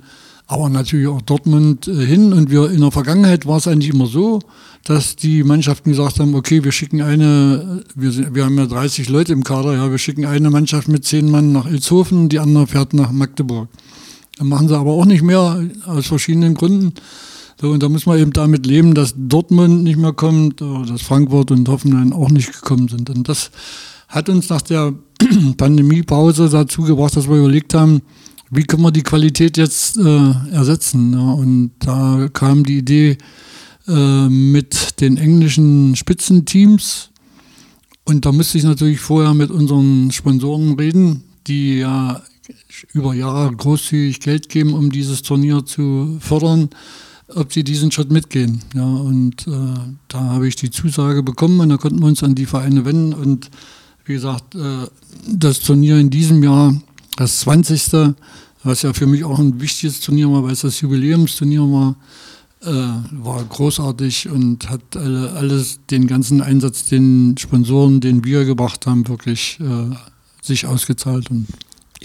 [0.47, 2.33] aber natürlich auch Dortmund äh, hin.
[2.33, 4.39] Und wir in der Vergangenheit war es eigentlich immer so,
[4.83, 9.09] dass die Mannschaften gesagt haben, okay, wir schicken eine, wir, sind, wir haben ja 30
[9.09, 12.67] Leute im Kader, ja, wir schicken eine Mannschaft mit zehn Mann nach Ilshofen, die andere
[12.67, 13.69] fährt nach Magdeburg.
[14.37, 16.93] Dann machen sie aber auch nicht mehr, aus verschiedenen Gründen.
[17.59, 21.51] So, und da muss man eben damit leben, dass Dortmund nicht mehr kommt, dass Frankfurt
[21.51, 23.09] und Hoffenheim auch nicht gekommen sind.
[23.09, 23.49] Und das
[24.09, 24.93] hat uns nach der
[25.57, 28.01] Pandemiepause dazu gebracht, dass wir überlegt haben,
[28.51, 31.13] wie können wir die Qualität jetzt äh, ersetzen.
[31.13, 31.31] Ja?
[31.33, 33.17] Und da kam die Idee
[33.87, 37.09] äh, mit den englischen Spitzenteams.
[38.05, 42.21] Und da musste ich natürlich vorher mit unseren Sponsoren reden, die ja
[42.93, 46.69] über Jahre großzügig Geld geben, um dieses Turnier zu fördern,
[47.27, 48.61] ob sie diesen Schritt mitgehen.
[48.75, 49.73] Ja, und äh,
[50.07, 53.13] da habe ich die Zusage bekommen und da konnten wir uns an die Vereine wenden.
[53.13, 53.49] Und
[54.05, 54.87] wie gesagt, äh,
[55.27, 56.73] das Turnier in diesem Jahr,
[57.17, 58.15] das 20.
[58.63, 61.95] was ja für mich auch ein wichtiges Turnier war, weil es das Jubiläumsturnier war,
[62.63, 68.87] äh, war großartig und hat alle, alles, den ganzen Einsatz, den Sponsoren, den wir gebracht
[68.87, 69.95] haben, wirklich äh,
[70.41, 71.29] sich ausgezahlt.
[71.29, 71.47] Und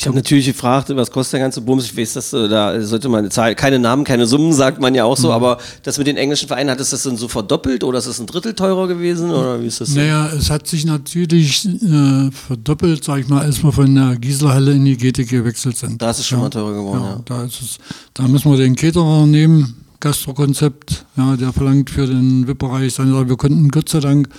[0.01, 1.85] Ich habe natürlich gefragt, was kostet der ganze Bums?
[1.85, 4.95] Ich weiß, dass äh, da sollte man eine Zahl, keine Namen, keine Summen, sagt man
[4.95, 5.35] ja auch so, Mhm.
[5.35, 8.19] aber das mit den englischen Vereinen, hat es das dann so verdoppelt oder ist es
[8.19, 9.99] ein Drittel teurer gewesen oder wie ist das so?
[10.01, 14.73] Naja, es hat sich natürlich äh, verdoppelt, sag ich mal, als wir von der Gieselhalle
[14.73, 16.01] in die GT gewechselt sind.
[16.01, 17.21] Da ist es schon mal teurer geworden, ja.
[17.27, 17.77] Da, ist es,
[18.15, 23.29] da müssen wir den Caterer nehmen, Gastrokonzept, ja, der verlangt für den VIP-Bereich Sache.
[23.29, 24.31] Wir konnten Gott sei Dank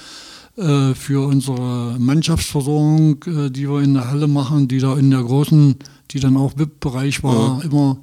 [0.58, 5.24] äh, für unsere Mannschaftsversorgung, äh, die wir in der Halle machen, die da in der
[5.24, 5.76] großen,
[6.12, 8.00] die dann auch VIP-Bereich war, immer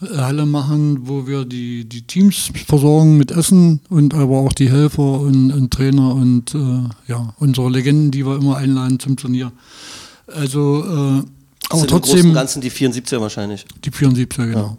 [0.00, 4.70] äh, Halle machen, wo wir die, die Teams versorgen mit Essen und aber auch die
[4.70, 9.52] Helfer und, und Trainer und äh, ja, unsere Legenden, die wir immer einladen zum Turnier.
[10.26, 11.26] Also, äh, aber im
[11.68, 12.26] Großen trotzdem.
[12.28, 13.66] und Ganzen die 74er wahrscheinlich.
[13.84, 14.78] Die 74er, genau.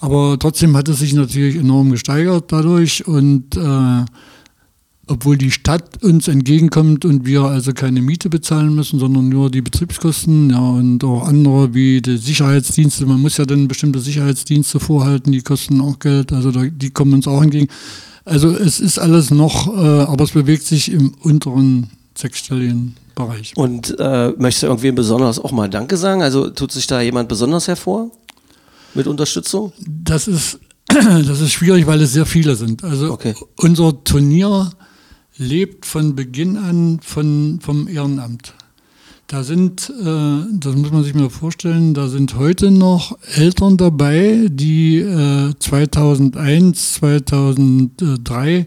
[0.00, 4.04] Aber trotzdem hat es sich natürlich enorm gesteigert dadurch und äh,
[5.08, 9.62] obwohl die Stadt uns entgegenkommt und wir also keine Miete bezahlen müssen, sondern nur die
[9.62, 15.32] Betriebskosten, ja, und auch andere wie die Sicherheitsdienste, man muss ja dann bestimmte Sicherheitsdienste vorhalten,
[15.32, 17.68] die kosten auch Geld, also da, die kommen uns auch entgegen.
[18.24, 23.52] Also es ist alles noch, äh, aber es bewegt sich im unteren sechsstelligen Bereich.
[23.56, 26.22] Und äh, möchtest du irgendwem besonders auch mal Danke sagen?
[26.22, 28.10] Also tut sich da jemand besonders hervor
[28.94, 29.72] mit Unterstützung?
[29.86, 32.84] Das ist, das ist schwierig, weil es sehr viele sind.
[32.84, 33.34] Also Okay.
[33.56, 34.70] unser Turnier
[35.38, 38.54] lebt von Beginn an von, vom Ehrenamt.
[39.28, 44.48] Da sind, äh, das muss man sich mal vorstellen, da sind heute noch Eltern dabei,
[44.50, 48.66] die äh, 2001, 2003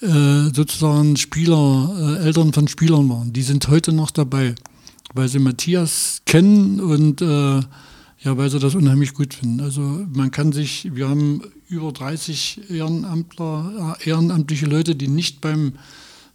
[0.00, 3.32] äh, sozusagen Spieler, äh, Eltern von Spielern waren.
[3.32, 4.54] Die sind heute noch dabei,
[5.14, 7.60] weil sie Matthias kennen und äh,
[8.24, 9.60] ja, weil sie das unheimlich gut finden.
[9.60, 9.80] Also
[10.12, 15.72] man kann sich, wir haben über 30 Ehrenamtler, äh, ehrenamtliche Leute, die nicht beim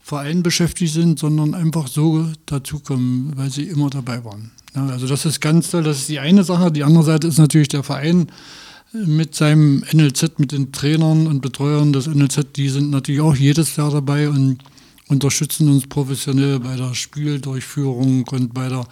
[0.09, 4.49] Verein beschäftigt sind, sondern einfach so dazukommen, weil sie immer dabei waren.
[4.75, 6.71] Ja, also das ist ganz toll, das ist die eine Sache.
[6.71, 8.31] Die andere Seite ist natürlich der Verein
[8.91, 13.75] mit seinem NLZ, mit den Trainern und Betreuern des NLZ, die sind natürlich auch jedes
[13.75, 14.57] Jahr dabei und
[15.09, 18.87] unterstützen uns professionell bei der Spieldurchführung und bei der,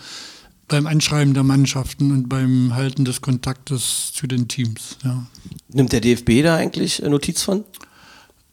[0.68, 4.98] beim Anschreiben der Mannschaften und beim Halten des Kontaktes zu den Teams.
[5.04, 5.26] Ja.
[5.70, 7.64] Nimmt der DFB da eigentlich Notiz von?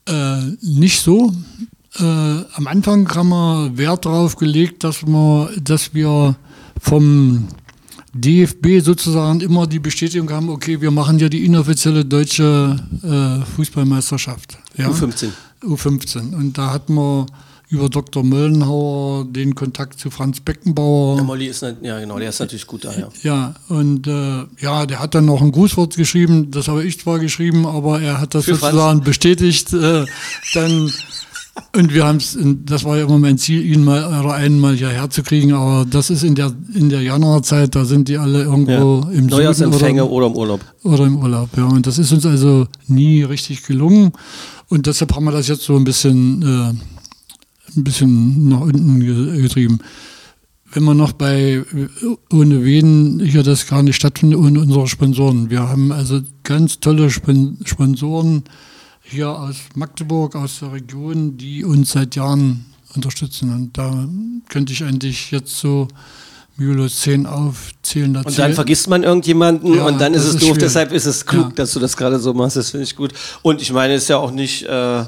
[0.06, 1.30] Äh, nicht so.
[1.98, 6.36] Äh, am Anfang haben wir Wert darauf gelegt, dass wir, dass wir
[6.80, 7.48] vom
[8.14, 14.58] DFB sozusagen immer die Bestätigung haben, okay, wir machen ja die inoffizielle deutsche äh, Fußballmeisterschaft.
[14.76, 14.88] Ja?
[14.88, 15.30] U15.
[15.62, 16.34] U15.
[16.34, 17.26] Und da hatten wir
[17.68, 18.22] über Dr.
[18.22, 21.16] Möllenhauer den Kontakt zu Franz Beckenbauer.
[21.16, 23.08] Der Molly ist, nicht, ja genau, der ist natürlich gut da, ja.
[23.22, 27.18] Ja, und äh, ja, der hat dann noch ein Grußwort geschrieben, das habe ich zwar
[27.18, 28.74] geschrieben, aber er hat das Für Franz.
[28.74, 29.72] sozusagen bestätigt.
[29.72, 30.04] Äh,
[30.54, 30.92] dann
[31.76, 32.36] und wir haben es,
[32.66, 35.86] das war ja immer mein Ziel, ihn mal oder einen mal hierher zu kriegen, aber
[35.88, 39.10] das ist in der in der Januarzeit, da sind die alle irgendwo ja.
[39.10, 40.60] im Neujahrsempfänge oder, oder im Urlaub.
[40.82, 41.48] oder im Urlaub.
[41.56, 44.12] Ja, und das ist uns also nie richtig gelungen
[44.68, 49.42] und deshalb haben wir das jetzt so ein bisschen äh, ein bisschen nach unten ge-
[49.42, 49.78] getrieben.
[50.72, 51.62] Wenn man noch bei
[52.32, 55.48] ohne wen hier das gar nicht stattfindet, ohne unsere Sponsoren.
[55.48, 58.42] Wir haben also ganz tolle Spon Sponsoren
[59.14, 63.52] hier aus Magdeburg, aus der Region, die uns seit Jahren unterstützen.
[63.54, 64.06] Und da
[64.48, 65.88] könnte ich eigentlich jetzt so
[66.56, 68.28] mühelos zehn aufzählen dazu.
[68.28, 70.42] Und dann vergisst man irgendjemanden Ja, und dann ist es ist doof.
[70.42, 70.58] schwierig.
[70.62, 71.52] Deshalb ist es klug, Ja.
[71.56, 72.56] dass du das gerade so machst.
[72.56, 73.12] Das finde ich gut.
[73.42, 75.04] Und ich meine, es ist ja auch nicht äh,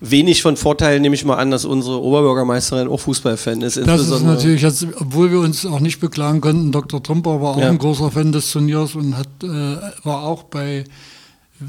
[0.00, 3.76] wenig von Vorteil, nehme ich mal an, dass unsere Oberbürgermeisterin auch Fußballfan ist.
[3.86, 7.02] Das ist natürlich jetzt, obwohl wir uns auch nicht beklagen konnten, Dr.
[7.02, 7.68] Trumper war auch Ja.
[7.68, 9.46] ein großer Fan des Turniers und hat, äh,
[10.04, 10.84] war auch bei,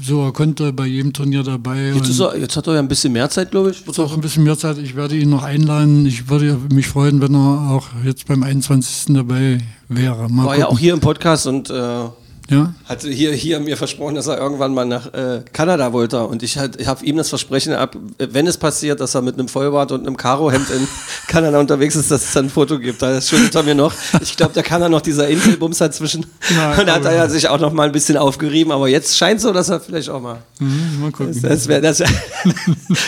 [0.00, 1.92] so er konnte bei jedem Turnier dabei.
[1.94, 3.86] Jetzt, er, jetzt hat er ja ein bisschen mehr Zeit, glaube ich.
[3.86, 4.78] Wird auch ein bisschen mehr Zeit.
[4.78, 6.06] Ich werde ihn noch einladen.
[6.06, 9.14] Ich würde mich freuen, wenn er auch jetzt beim 21.
[9.14, 10.28] dabei wäre.
[10.28, 10.80] Mal War ja auch gucken.
[10.82, 12.04] hier im Podcast und äh,
[12.50, 12.74] Ja?
[12.84, 16.24] hatte hier, hier mir versprochen, dass er irgendwann mal nach äh, Kanada wollte.
[16.26, 19.38] Und ich, halt, ich habe ihm das Versprechen ab, wenn es passiert, dass er mit
[19.38, 20.86] einem Vollbart und einem Karohemd in
[21.26, 23.00] Kanada unterwegs ist, dass es dann ein Foto gibt.
[23.00, 23.94] Das schuldet er mir noch.
[24.20, 26.26] Ich glaube, da kann er noch dieser Inselbums dazwischen.
[26.54, 28.72] Ja, und da hat er ja sich auch noch mal ein bisschen aufgerieben.
[28.72, 30.38] Aber jetzt scheint so, dass er vielleicht auch mal.
[30.60, 31.40] Mhm, mal gucken.
[31.40, 32.06] Das, wär, das, äh,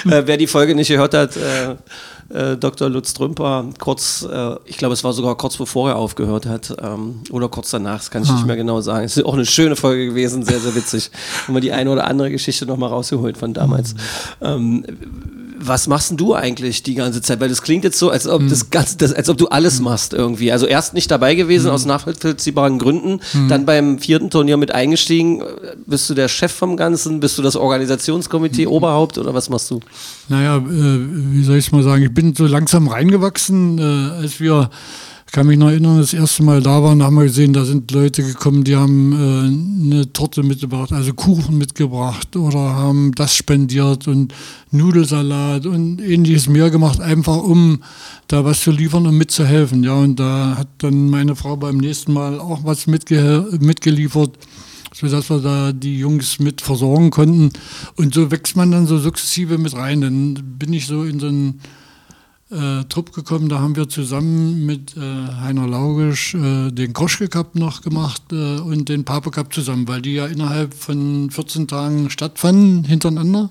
[0.05, 1.75] wer die Folge nicht gehört hat, äh,
[2.31, 2.89] äh, Dr.
[2.89, 7.21] Lutz Trümper, kurz, äh, ich glaube, es war sogar kurz bevor er aufgehört hat ähm,
[7.31, 8.35] oder kurz danach, das kann ich Ah.
[8.35, 9.05] nicht mehr genau sagen.
[9.05, 11.11] Es ist auch eine schöne Folge gewesen, sehr, sehr witzig.
[11.47, 13.95] Haben wir die eine oder andere Geschichte nochmal rausgeholt von damals.
[14.41, 14.85] Ähm,
[15.59, 17.40] was machst denn du eigentlich die ganze Zeit?
[17.40, 18.49] Weil das klingt jetzt so, als ob, Hm.
[18.51, 20.53] das ganze, das, als ob du alles machst irgendwie.
[20.53, 23.49] Also erst nicht dabei gewesen aus nachvollziehbaren Gründen, Hm.
[23.49, 25.42] dann beim vierten Turnier mit eingestiegen.
[25.87, 27.21] Bist du der Chef vom Ganzen?
[27.21, 27.62] Bist du das Hm.
[27.62, 29.81] Organisationskomitee Oberhaupt oder was machst du?
[30.29, 32.03] Naja, äh, wie soll ich es mal sagen?
[32.03, 33.83] Ich bin so langsam reingewachsen, äh,
[34.23, 34.71] als wir,
[35.37, 38.22] kann mich noch erinnern, das erste Mal da waren, haben wir gesehen, da sind Leute
[38.22, 44.33] gekommen, die haben äh, eine Torte mitgebracht, also Kuchen mitgebracht oder haben das spendiert und
[44.70, 47.83] Nudelsalat und ähnliches mehr gemacht, einfach um
[48.29, 49.85] da was zu liefern und mitzuhelfen.
[49.85, 54.38] Ja, und da hat dann meine Frau beim nächsten Mal auch was mitge mitgeliefert
[54.94, 57.51] sodass wir da die Jungs mit versorgen konnten.
[57.96, 60.01] Und so wächst man dann so sukzessive mit rein.
[60.01, 61.61] Dann bin ich so in so einen
[62.57, 67.55] äh, Trupp gekommen, da haben wir zusammen mit äh, Heiner Laugisch äh, den Kroschke Cup
[67.55, 72.11] noch gemacht äh, und den Pape Cup zusammen, weil die ja innerhalb von 14 Tagen
[72.11, 73.51] stattfanden hintereinander.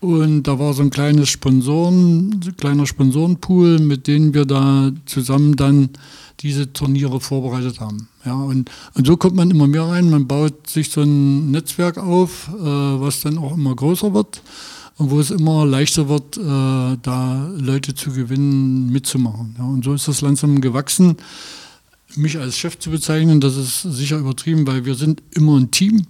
[0.00, 4.92] Und da war so ein kleines Sponsoren, so ein kleiner Sponsorenpool, mit denen wir da
[5.06, 5.90] zusammen dann
[6.40, 8.08] diese Turniere vorbereitet haben.
[8.24, 11.98] Ja, und, und so kommt man immer mehr rein, man baut sich so ein Netzwerk
[11.98, 14.42] auf, äh, was dann auch immer größer wird
[14.96, 19.56] und wo es immer leichter wird, äh, da Leute zu gewinnen, mitzumachen.
[19.58, 21.16] Ja, und so ist das langsam gewachsen.
[22.16, 26.06] Mich als Chef zu bezeichnen, das ist sicher übertrieben, weil wir sind immer ein Team.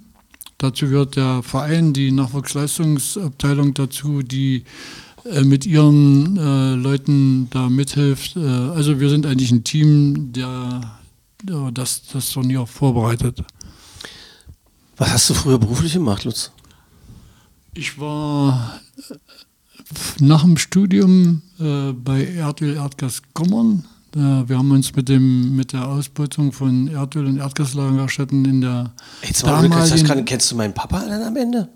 [0.58, 4.64] Dazu gehört der Verein, die Nachwuchsleistungsabteilung dazu, die
[5.24, 8.36] äh, mit ihren äh, Leuten da mithilft.
[8.36, 10.98] Äh, also wir sind eigentlich ein Team, der,
[11.42, 13.42] der das, das Turnier vorbereitet.
[14.96, 16.52] Was hast du früher beruflich gemacht, Lutz?
[17.74, 19.14] Ich war äh,
[20.20, 23.84] nach dem Studium äh, bei Erdöl Erdgas Gommern.
[24.14, 28.92] Äh, wir haben uns mit, dem, mit der Ausbeutung von Erdöl und Erdgaslagerstätten in der
[29.22, 31.68] Jetzt mal ohne Quatsch, das damaligen kann, kennst du meinen Papa dann am Ende?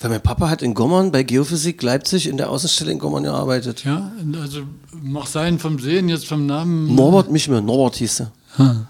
[0.00, 3.84] Weil mein Papa hat in Gommern bei Geophysik Leipzig in der Außenstelle in Gommern gearbeitet.
[3.84, 4.62] ja, also
[5.02, 6.94] mag sein vom Sehen, jetzt vom Namen.
[6.94, 8.32] Norbert nicht mehr, Norbert hieß er.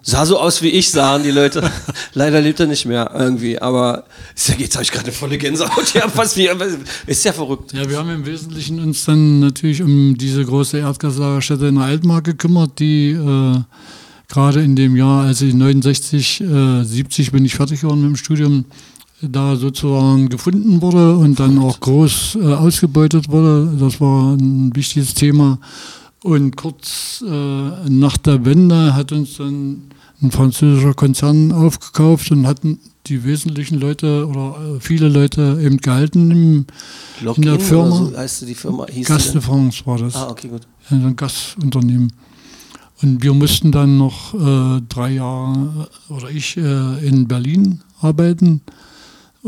[0.02, 1.70] Sah so aus wie ich, sahen die Leute.
[2.14, 4.04] Leider lebt er nicht mehr irgendwie, aber
[4.34, 5.92] ist ja, jetzt habe ich gerade eine volle Gänsehaut.
[5.94, 6.48] Ja, fast wie,
[7.06, 7.72] ist ja verrückt.
[7.72, 12.24] Ja, wir haben im Wesentlichen uns dann natürlich um diese große Erdgaslagerstätte in der Altmark
[12.24, 13.60] gekümmert, die äh,
[14.28, 18.16] gerade in dem Jahr, als ich 69, äh, 70 bin ich fertig geworden mit dem
[18.16, 18.64] Studium,
[19.20, 23.76] da sozusagen gefunden wurde und dann auch groß äh, ausgebeutet wurde.
[23.78, 25.58] Das war ein wichtiges Thema.
[26.22, 32.80] Und kurz äh, nach der Wende hat uns dann ein französischer Konzern aufgekauft und hatten
[33.06, 36.66] die wesentlichen Leute oder äh, viele Leute eben gehalten im
[37.20, 38.00] Login der Firma?
[38.00, 38.86] oder so die Firma.
[38.90, 39.40] Hieß Gas die de?
[39.40, 40.16] France war das.
[40.16, 40.62] Ah, okay, gut.
[40.90, 42.12] Ja, ein Gasunternehmen.
[43.00, 48.60] Und wir mussten dann noch äh, drei Jahre, äh, oder ich, äh, in Berlin arbeiten.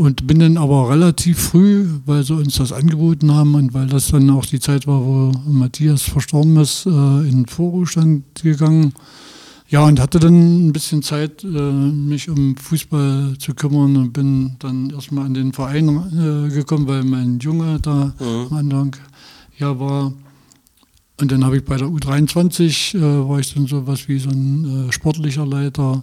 [0.00, 4.08] Und bin dann aber relativ früh, weil sie uns das angeboten haben und weil das
[4.08, 8.94] dann auch die Zeit war, wo Matthias verstorben ist, äh, in den Vorruhestand gegangen.
[9.68, 14.56] Ja, und hatte dann ein bisschen Zeit, äh, mich um Fußball zu kümmern und bin
[14.60, 18.96] dann erstmal an den Verein äh, gekommen, weil mein Junge da am Anfang
[19.58, 20.14] ja war.
[21.20, 24.30] Und dann habe ich bei der U23, äh, war ich dann so was wie so
[24.30, 26.00] ein äh, sportlicher Leiter.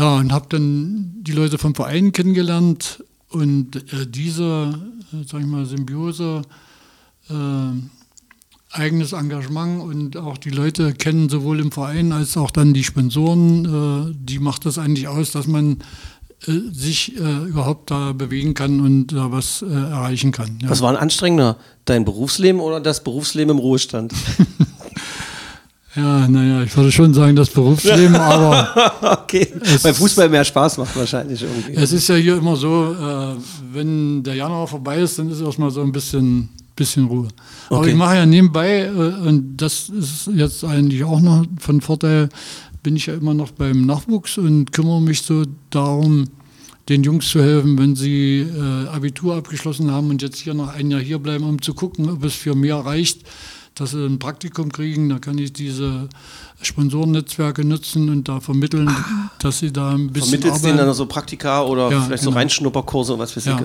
[0.00, 4.72] Ja, und habe dann die Leute vom Verein kennengelernt und äh, diese,
[5.12, 6.40] äh, sag ich mal, Symbiose,
[7.28, 7.34] äh,
[8.70, 13.66] eigenes Engagement und auch die Leute kennen sowohl im Verein als auch dann die Sponsoren,
[13.66, 15.80] äh, die macht das eigentlich aus, dass man
[16.46, 20.60] äh, sich überhaupt da bewegen kann und da was erreichen kann.
[20.62, 20.70] Ja.
[20.70, 21.58] Was war ein anstrengender?
[21.84, 24.14] Dein Berufsleben oder das Berufsleben im Ruhestand?
[25.96, 29.48] Ja, naja, ich würde schon sagen, das Berufsleben, aber okay.
[29.82, 31.74] Weil Fußball mehr Spaß macht wahrscheinlich irgendwie.
[31.74, 33.34] es ist ja hier immer so, äh,
[33.72, 37.26] wenn der Januar vorbei ist, dann ist erstmal so ein bisschen, bisschen Ruhe.
[37.68, 37.90] Aber Okay.
[37.90, 38.88] ich mache ja nebenbei, äh,
[39.28, 42.28] und das ist jetzt eigentlich auch noch von Vorteil,
[42.84, 46.26] bin ich ja immer noch beim Nachwuchs und kümmere mich so darum,
[46.88, 50.90] den Jungs zu helfen, wenn sie äh, Abitur abgeschlossen haben und jetzt hier noch ein
[50.90, 53.22] Jahr hier bleiben, um zu gucken, ob es für mehr reicht,
[53.80, 55.08] dass sie ein Praktikum kriegen.
[55.08, 56.08] Da kann ich diese
[56.60, 58.94] Sponsorennetzwerke nutzen und da vermitteln,
[59.38, 62.40] dass sie da ein bisschen Vermittelst denen dann so Praktika oder Ja, vielleicht so genau.
[62.40, 63.64] Reinschnupperkurse und was weiß Ja.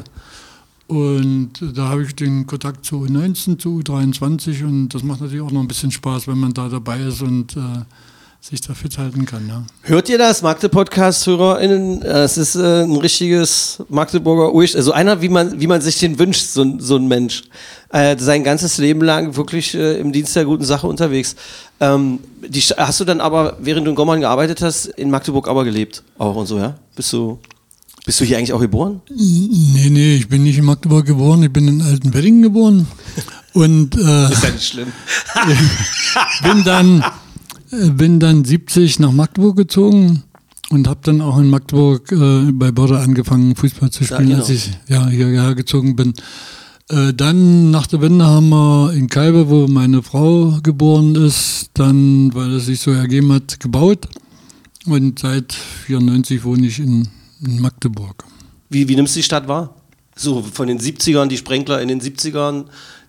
[0.88, 5.51] Und da habe ich den Kontakt zu U19, zu U23 und das macht natürlich auch
[5.51, 7.60] noch ein bisschen Spaß, wenn man da dabei ist und äh,
[8.47, 9.47] sich da fit halten kann.
[9.47, 9.63] Ja.
[9.81, 12.03] Hört ihr das, Magde-Podcast-HörerInnen?
[12.03, 14.75] Äh, Es ist äh, ein richtiges Magdeburger Urisch.
[14.75, 17.43] Also einer, wie man, wie man sich den wünscht, so, ein- so ein Mensch.
[17.89, 21.36] Äh, sein ganzes Leben lang wirklich äh, im Dienst der guten Sache unterwegs.
[21.79, 25.63] Ähm, die, hast du dann aber, während du in Gommern gearbeitet hast, in Magdeburg aber
[25.63, 26.03] gelebt?
[26.19, 26.75] Auch und so, ja?
[26.95, 27.39] Bist du,
[28.05, 29.01] bist du hier eigentlich auch geboren?
[29.10, 32.86] Nee, nee, ich bin nicht in Magdeburg geboren, ich bin in Altenweddingen geboren
[33.53, 34.91] und äh, Ist ja nicht schlimm.
[36.43, 37.03] bin dann
[37.91, 40.23] bin dann 70 nach Magdeburg gezogen
[40.69, 44.39] und habe dann auch in Magdeburg äh, bei Börde angefangen Fußball zu spielen, genau.
[44.39, 46.13] als ich ja hierher gezogen bin.
[46.89, 52.33] Äh, dann nach der Wende haben wir in Kalbe, wo meine Frau geboren ist, dann,
[52.33, 54.07] weil es sich so ergeben hat, gebaut.
[54.85, 57.07] Und seit 94 wohne ich in,
[57.43, 58.23] in Magdeburg.
[58.69, 59.75] Wie, wie nimmst du die Stadt wahr?
[60.15, 62.65] So von den 70ern, die Sprenkler in den 70ern,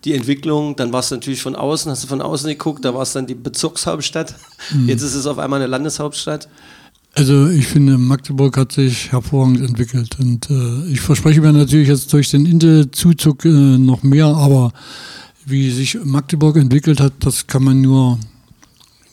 [0.07, 3.03] die Entwicklung, dann warst du natürlich von außen, hast du von außen geguckt, da war
[3.03, 4.35] es dann die Bezirkshauptstadt,
[4.87, 6.49] jetzt ist es auf einmal eine Landeshauptstadt.
[7.15, 12.13] Also ich finde, Magdeburg hat sich hervorragend entwickelt und äh, ich verspreche mir natürlich jetzt
[12.13, 14.73] durch den Intel-Zuzug äh, noch mehr, aber
[15.45, 18.19] wie sich Magdeburg entwickelt hat, das kann man nur,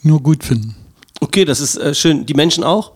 [0.04, 0.76] nur gut finden.
[1.22, 2.26] Okay, das ist äh, schön.
[2.26, 2.92] Die Menschen auch?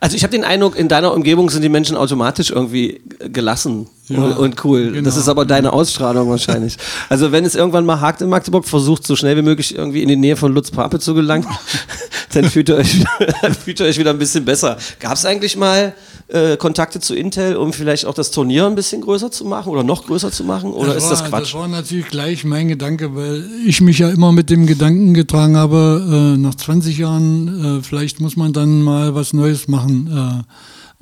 [0.00, 3.00] Also ich habe den Eindruck, in deiner Umgebung sind die Menschen automatisch irgendwie
[3.32, 4.92] gelassen Ja, und, und cool.
[4.92, 5.04] genau.
[5.04, 6.76] Das ist aber deine Ausstrahlung wahrscheinlich.
[7.08, 10.08] Also wenn es irgendwann mal hakt in Magdeburg, versucht so schnell wie möglich irgendwie in
[10.08, 11.46] die Nähe von Lutz Pape zu gelangen,
[12.32, 13.04] dann fühlt ihr euch,
[13.64, 14.78] fühlt ihr euch wieder ein bisschen besser.
[14.98, 15.94] Gab es eigentlich mal
[16.28, 19.82] äh, Kontakte zu Intel, um vielleicht auch das Turnier ein bisschen größer zu machen oder
[19.82, 20.72] noch größer zu machen?
[20.72, 21.42] Oder ist war, das Quatsch?
[21.42, 25.56] Das war natürlich gleich mein Gedanke, weil ich mich ja immer mit dem Gedanken getragen
[25.56, 30.44] habe, äh, nach 20 Jahren, äh, vielleicht muss man dann mal was Neues machen.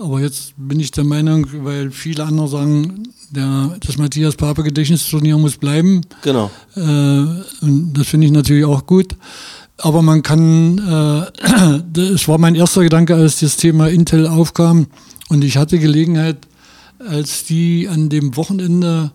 [0.01, 5.37] Aber jetzt bin ich der Meinung, weil viele andere sagen, der, das Matthias Pape Gedächtnisturnier
[5.37, 6.01] muss bleiben.
[6.23, 6.51] Genau.
[6.75, 9.15] Äh, und das finde ich natürlich auch gut.
[9.77, 14.87] Aber man kann, äh, es war mein erster Gedanke, als das Thema Intel aufkam.
[15.29, 16.39] Und ich hatte Gelegenheit,
[17.07, 19.11] als die an dem Wochenende,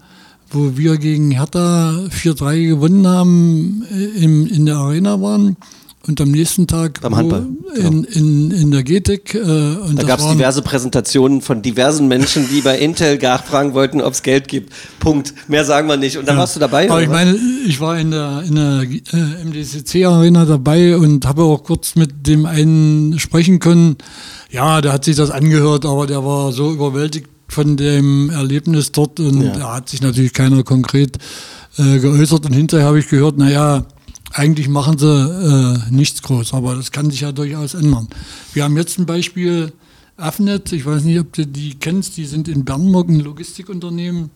[0.52, 5.58] wo wir gegen Hertha 4-3 gewonnen haben, äh, im, in der Arena waren.
[6.08, 9.34] Und am nächsten Tag Beim Handball, in, in, in der GTIC.
[9.34, 14.02] Äh, und Da gab es diverse Präsentationen von diversen Menschen, die bei Intel nachfragen wollten,
[14.02, 14.72] ob es Geld gibt.
[15.00, 15.34] Punkt.
[15.48, 16.18] Mehr sagen wir nicht.
[16.18, 16.90] Und dann warst du dabei?
[16.92, 17.16] Aber ich was?
[17.16, 17.38] meine,
[17.68, 22.46] ich war in der, in der äh, MDCC-Arena dabei und habe auch kurz mit dem
[22.46, 23.98] einen sprechen können.
[24.52, 29.20] Ja, der hat sich das angehört, aber der war so überwältigt von dem Erlebnis dort
[29.20, 29.54] und Ja.
[29.54, 31.18] da hat sich natürlich keiner konkret
[31.78, 32.46] äh, geäußert.
[32.46, 33.86] Und hinterher habe ich gehört, naja,
[34.36, 38.08] eigentlich machen sie äh, nichts groß, aber das kann sich ja durchaus ändern.
[38.54, 39.72] Wir haben jetzt ein Beispiel,
[40.18, 44.30] Affnet, ich weiß nicht, ob du die kennst, die sind in Bernburg ein Logistikunternehmen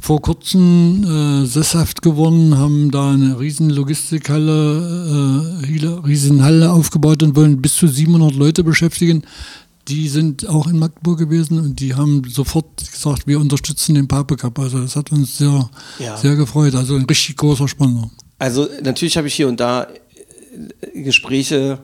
[0.00, 7.36] vor kurzem äh, sesshaft geworden, haben da eine riesen Logistikhalle, äh, riesen Halle aufgebaut und
[7.36, 9.22] wollen bis zu 700 Leute beschäftigen.
[9.88, 14.36] Die sind auch in Magdeburg gewesen und die haben sofort gesagt, wir unterstützen den Pape
[14.36, 14.58] Cup.
[14.60, 16.16] Also das hat uns sehr, Ja.
[16.16, 16.74] sehr gefreut.
[16.76, 18.10] Also ein richtig großer Sponsor.
[18.42, 21.78] Also natürlich habe ich hier und da äh, Gespräche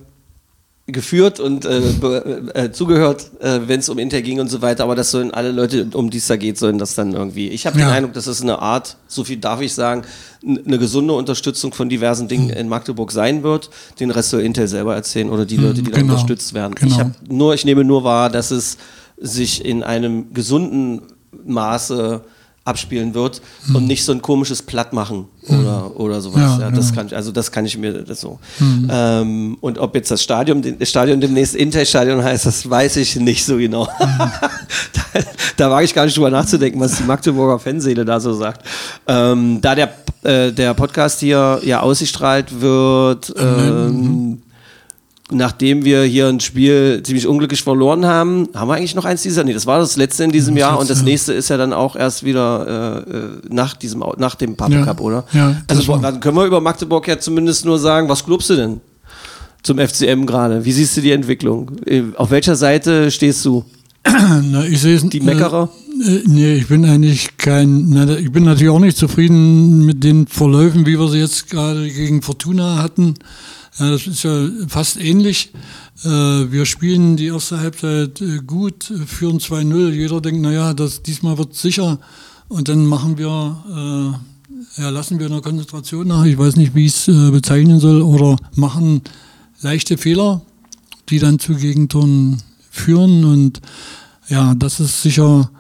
[0.88, 1.78] geführt und äh,
[2.54, 4.82] äh, zugehört, äh, wenn es um Inter ging und so weiter.
[4.82, 7.48] Aber das sollen alle Leute, um die es da geht, sollen das dann irgendwie.
[7.48, 7.86] Ich habe Ja.
[7.86, 10.02] den Eindruck, dass es eine Art, so viel darf ich sagen,
[10.42, 12.28] eine gesunde Unterstützung von diversen Hm.
[12.28, 13.70] Dingen in Magdeburg sein wird.
[14.00, 16.14] Den Rest soll Intel selber erzählen oder die Leute, die da genau.
[16.14, 16.74] unterstützt werden.
[16.74, 16.92] Genau.
[16.92, 18.78] Ich, hab nur, ich nehme nur wahr, dass es
[19.16, 21.02] sich in einem gesunden
[21.46, 22.22] Maße
[22.68, 23.40] abspielen wird
[23.72, 26.58] und nicht so ein komisches Plattmachen oder, oder sowas.
[26.58, 26.96] Ja, Ja, das ja.
[26.96, 28.38] kann ich, also das kann ich mir das so.
[28.90, 33.44] Ähm, und ob jetzt das Stadion, das Stadion demnächst Intel-Stadion heißt, das weiß ich nicht
[33.44, 33.88] so genau.
[33.98, 35.20] da,
[35.56, 38.66] da wage ich gar nicht drüber nachzudenken, was die Magdeburger Fanseele da so sagt.
[39.06, 39.92] Ähm, da der,
[40.22, 44.42] äh, der Podcast hier ja ausgestrahlt wird, ähm,
[45.30, 49.44] nachdem wir hier ein Spiel ziemlich unglücklich verloren haben, haben wir eigentlich noch eins dieser?
[49.44, 51.04] Nee, das war das letzte in diesem Das Jahr und das ja.
[51.04, 54.84] nächste ist ja dann auch erst wieder äh, äh, nach diesem nach dem Pappe Ja,
[54.84, 55.24] Cup, oder?
[55.32, 58.80] ja, also dann können wir über Magdeburg ja zumindest nur sagen, was glaubst du denn
[59.62, 60.64] zum FCM gerade?
[60.64, 61.72] Wie siehst du die Entwicklung?
[61.84, 63.64] Äh, Auf welcher Seite stehst du?
[64.04, 65.06] Na, ich sehe es.
[65.08, 65.68] Die Meckerer?
[66.02, 67.90] Äh, äh, nee, ich bin eigentlich kein.
[67.90, 71.88] Na, ich bin natürlich auch nicht zufrieden mit den Verläufen, wie wir sie jetzt gerade
[71.90, 73.14] gegen Fortuna hatten.
[73.78, 75.52] Ja, das ist ja fast ähnlich.
[76.04, 79.90] Äh, wir spielen die erste Halbzeit äh, gut, führen 2-0.
[79.90, 82.00] Jeder denkt, naja, das, diesmal wird sicher.
[82.48, 84.18] Und dann machen wir,
[84.76, 86.24] äh, ja, lassen wir eine Konzentration nach.
[86.24, 88.02] Ich weiß nicht, wie ich es äh, bezeichnen soll.
[88.02, 89.02] Oder machen
[89.60, 90.42] leichte Fehler,
[91.08, 93.24] die dann zu Gegentoren führen.
[93.24, 93.60] Und
[94.28, 95.50] ja, das ist sicher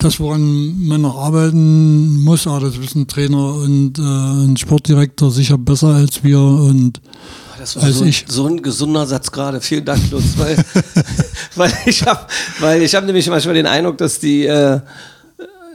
[0.00, 2.46] das, woran man noch arbeiten muss.
[2.46, 6.38] Aber das wissen Trainer und äh, ein Sportdirektor sicher besser als wir.
[6.40, 7.00] Und
[7.58, 8.24] Das war Als so, ich.
[8.28, 9.60] so ein gesunder Satz gerade.
[9.60, 10.36] Vielen Dank, Lutz.
[10.36, 10.56] Weil,
[11.56, 12.20] weil ich habe
[12.60, 14.80] weil ich hab nämlich manchmal den Eindruck, dass die, äh,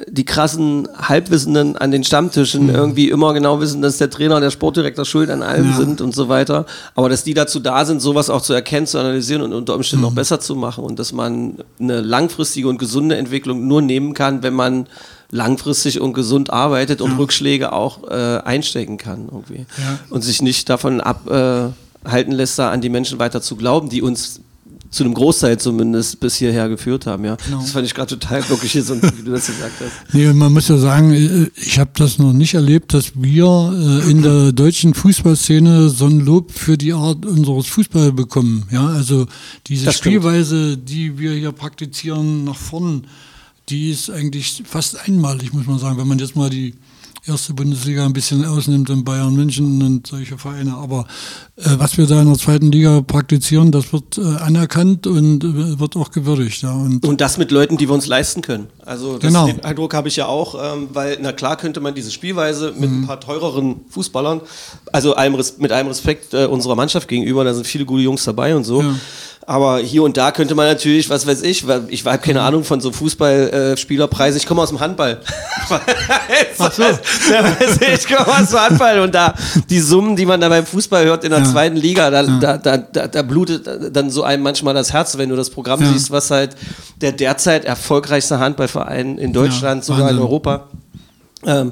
[0.08, 4.52] die krassen Halbwissenden an den Stammtischen irgendwie immer genau wissen, dass der Trainer und der
[4.52, 5.78] Sportdirektor schuld an allem Ja.
[5.78, 6.66] sind und so weiter.
[6.96, 10.04] Aber dass die dazu da sind, sowas auch zu erkennen, zu analysieren und unter Umständen
[10.04, 10.84] noch besser zu machen.
[10.84, 14.88] Und dass man eine langfristige und gesunde Entwicklung nur nehmen kann, wenn man
[15.32, 19.66] langfristig und gesund arbeitet und Rückschläge auch äh, einstecken kann irgendwie.
[19.78, 20.00] Ja.
[20.10, 21.74] Und sich nicht davon abhalten
[22.06, 24.42] äh, lässt, da an die Menschen weiter zu glauben, die uns
[24.96, 27.26] zu einem Großteil zumindest bis hierher geführt haben.
[27.26, 27.36] Ja.
[27.36, 27.60] Genau.
[27.60, 30.14] Das fand ich gerade total glücklich, so, wie du das gesagt hast.
[30.14, 34.10] Nee, man muss ja sagen, äh, ich habe das noch nicht erlebt, dass wir äh,
[34.10, 38.68] in der deutschen Fußballszene so ein Lob für die Art unseres Fußballs bekommen.
[38.72, 39.28] Ja, also
[39.68, 40.16] diese Das stimmt.
[40.16, 43.06] Spielweise, die wir hier praktizieren nach vorn,
[43.70, 46.74] die ist eigentlich fast einmalig, muss man sagen, wenn man jetzt mal die
[47.28, 50.76] erste Bundesliga ein bisschen ausnimmt in Bayern München und solche Vereine.
[50.76, 51.06] Aber
[51.56, 55.80] äh, was wir da in der zweiten Liga praktizieren, das wird äh, anerkannt und äh,
[55.80, 56.62] wird auch gewürdigt.
[56.62, 56.74] Ja.
[56.74, 58.68] Und Und das mit Leuten, die wir uns leisten können.
[58.86, 59.48] Also das, Genau.
[59.48, 62.90] den Eindruck habe ich ja auch, ähm, weil na klar könnte man diese Spielweise mit
[62.92, 63.04] Mhm.
[63.04, 64.42] ein paar teureren Fußballern,
[64.92, 68.56] also allem, mit allem Respekt äh, unserer Mannschaft gegenüber, da sind viele gute Jungs dabei
[68.56, 68.82] und so.
[68.82, 68.96] Ja.
[69.48, 72.82] Aber hier und da könnte man natürlich, was weiß ich, ich habe keine Ahnung von
[72.82, 74.38] so Fußballspielerpreisen.
[74.40, 75.20] ich komme aus dem Handball.
[76.58, 76.84] Ach so.
[77.94, 79.36] ich komme aus dem Handball und da
[79.70, 81.46] die Summen, die man da beim Fußball hört in der Ja.
[81.46, 85.30] zweiten Liga, da, da, da, da, da blutet dann so einem manchmal das Herz, wenn
[85.30, 85.92] du das Programm Ja.
[85.92, 86.56] siehst, was halt
[87.02, 90.18] der derzeit erfolgreichste Handballverein in Deutschland, Ja, sogar in.
[90.20, 90.70] Europa,
[91.46, 91.72] ähm,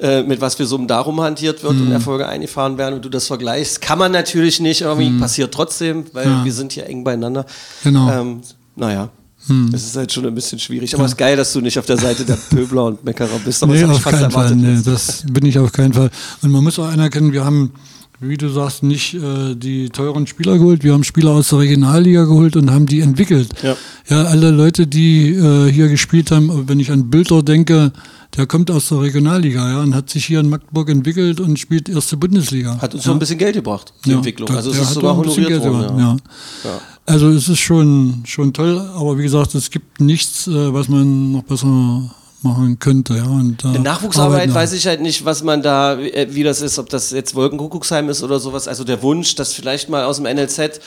[0.00, 1.82] äh, mit was für Summen darum hantiert wird Mhm.
[1.86, 6.04] und Erfolge eingefahren werden und du das vergleichst, kann man natürlich nicht, irgendwie passiert trotzdem,
[6.12, 6.32] weil Mhm.
[6.32, 6.44] Ja.
[6.44, 7.46] wir sind hier eng beieinander.
[7.84, 8.10] Genau.
[8.10, 8.40] Ähm,
[8.76, 9.08] naja.
[9.72, 10.94] Das ist halt schon ein bisschen schwierig.
[10.94, 13.60] Aber es ist geil, dass du nicht auf der Seite der Pöbler und Meckerer bist.
[13.64, 14.54] Aber nee, das auf keinen Fall.
[14.54, 16.10] Nee, das bin ich auf keinen Fall.
[16.42, 17.72] Und man muss auch anerkennen, wir haben,
[18.22, 20.84] wie du sagst, nicht äh, die teuren Spieler geholt.
[20.84, 23.50] Wir haben Spieler aus der Regionalliga geholt und haben die entwickelt.
[23.62, 23.76] Ja.
[24.08, 27.92] Ja, alle Leute, die äh, hier gespielt haben, wenn ich an Bülter denke,
[28.36, 31.88] der kommt aus der Regionalliga ja, und hat sich hier in Magdeburg entwickelt und spielt
[31.88, 32.78] erste Bundesliga.
[32.80, 33.08] Hat uns ja.
[33.08, 34.48] so ein bisschen Geld gebracht, die Ja, Entwicklung.
[34.50, 35.98] Also es ist sogar honoriert worden.
[35.98, 36.16] Ja.
[36.64, 36.80] ja.
[37.04, 41.32] Also es ist schon, schon toll, aber wie gesagt, es gibt nichts, äh, was man
[41.32, 42.10] noch besser
[42.44, 43.14] machen könnte.
[43.14, 43.24] Ja.
[43.24, 46.88] Und, äh, Nachwuchsarbeit weiß ich halt nicht, was man da, äh, wie das ist, ob
[46.88, 48.68] das jetzt Wolkenkuckucksheim ist oder sowas.
[48.68, 50.80] Also der Wunsch, dass vielleicht mal aus dem NLZ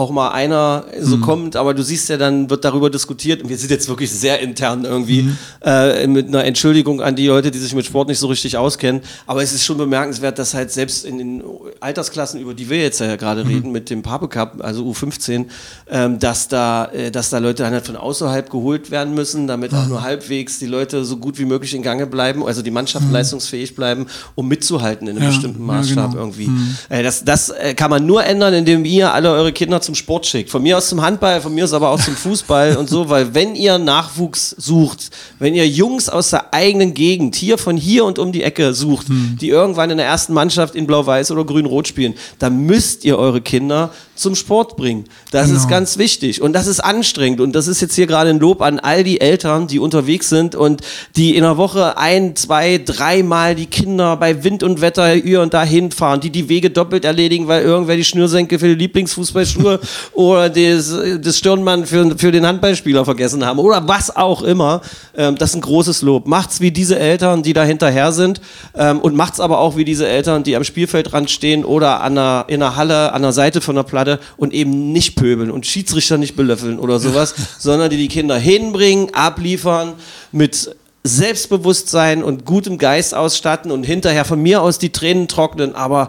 [0.00, 1.20] auch mal einer so Mhm.
[1.20, 4.40] kommt, aber du siehst ja, dann wird darüber diskutiert und wir sind jetzt wirklich sehr
[4.40, 5.36] intern irgendwie Mhm.
[5.62, 9.02] äh, mit einer Entschuldigung an die Leute, die sich mit Sport nicht so richtig auskennen.
[9.26, 11.42] Aber es ist schon bemerkenswert, dass halt selbst in den
[11.80, 13.50] Altersklassen, über die wir jetzt ja gerade Mhm.
[13.50, 15.46] reden, mit dem Pape Cup, also U15,
[15.90, 19.74] ähm, dass da, äh, dass da Leute dann halt von außerhalb geholt werden müssen, damit
[19.74, 23.10] auch nur halbwegs die Leute so gut wie möglich in Gange bleiben, also die Mannschaften
[23.12, 26.22] leistungsfähig bleiben, um mitzuhalten in einem Ja, bestimmten ja, Maßstab genau.
[26.22, 26.50] irgendwie.
[26.88, 30.26] Äh, das das äh, kann man nur ändern, indem ihr alle eure Kinder zum Sport
[30.26, 30.50] schickt.
[30.50, 33.34] Von mir aus zum Handball, von mir aus aber auch zum Fußball und so, weil
[33.34, 38.18] wenn ihr Nachwuchs sucht, wenn ihr Jungs aus der eigenen Gegend, hier von hier und
[38.18, 42.14] um die Ecke sucht, die irgendwann in der ersten Mannschaft in Blau-Weiß oder Grün-Rot spielen,
[42.38, 43.90] dann müsst ihr eure Kinder
[44.20, 45.04] zum Sport bringen.
[45.30, 45.58] Das Genau.
[45.58, 48.60] ist ganz wichtig und das ist anstrengend und das ist jetzt hier gerade ein Lob
[48.62, 50.82] an all die Eltern, die unterwegs sind und
[51.16, 55.54] die in der Woche ein, zwei, dreimal die Kinder bei Wind und Wetter hier und
[55.54, 59.80] da hinfahren, die die Wege doppelt erledigen, weil irgendwer die Schnürsenkel für die Lieblingsfußballschuhe
[60.12, 64.82] oder das, das Stirnband für, für den Handballspieler vergessen haben oder was auch immer.
[65.16, 66.26] Ähm, das ist ein großes Lob.
[66.26, 68.40] Macht's wie diese Eltern, die da hinterher sind
[68.74, 72.44] ähm, und macht's aber auch wie diese Eltern, die am Spielfeldrand stehen oder an der,
[72.48, 76.18] in der Halle an der Seite von der Platte und eben nicht pöbeln und Schiedsrichter
[76.18, 79.94] nicht belöffeln oder sowas, sondern die die Kinder hinbringen, abliefern
[80.32, 86.08] mit Selbstbewusstsein und gutem Geist ausstatten und hinterher von mir aus die Tränen trocknen, aber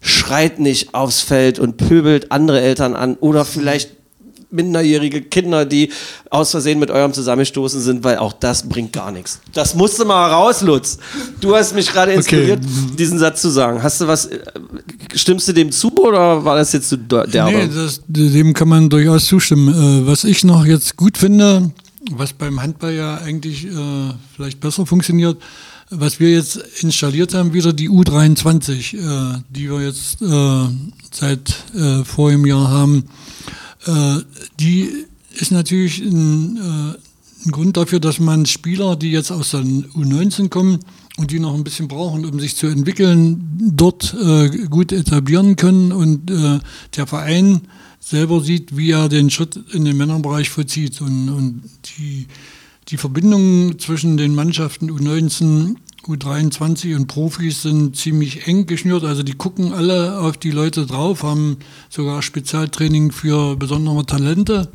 [0.00, 3.90] schreit nicht aufs Feld und pöbelt andere Eltern an oder vielleicht
[4.52, 5.90] minderjährige Kinder, die
[6.30, 9.40] aus Versehen mit eurem zusammenstoßen sind, weil auch das bringt gar nichts.
[9.52, 10.98] Das musste mal raus, Lutz.
[11.40, 12.60] Du hast mich gerade inspiriert,
[12.98, 13.82] diesen Satz zu sagen.
[13.82, 14.38] Hast du was, äh,
[15.14, 17.52] stimmst du dem zu oder war das jetzt zu de- derbe?
[17.56, 19.68] Nee, das, dem kann man durchaus zustimmen.
[20.02, 21.70] Äh, was ich noch jetzt gut finde,
[22.10, 23.70] was beim Handball ja eigentlich äh,
[24.34, 25.36] vielleicht besser funktioniert,
[25.90, 30.68] was wir jetzt installiert haben, wieder die U23, äh, die wir jetzt äh,
[31.12, 33.04] seit äh, vorigem Jahr haben,
[34.60, 39.60] die ist natürlich ein, äh, ein Grund dafür, dass man Spieler, die jetzt aus der
[39.60, 40.80] U19 kommen
[41.16, 45.92] und die noch ein bisschen brauchen, um sich zu entwickeln, dort äh, gut etablieren können
[45.92, 46.60] und äh,
[46.96, 47.62] der Verein
[48.00, 51.00] selber sieht, wie er den Schritt in den Männerbereich vollzieht.
[51.00, 51.62] Und, und
[51.98, 52.26] die,
[52.88, 55.76] die Verbindungen zwischen den Mannschaften U19,
[56.06, 59.04] U23 und Profis sind ziemlich eng geschnürt.
[59.04, 64.68] Also die gucken alle auf die Leute drauf, haben sogar Spezialtraining für besondere Talente.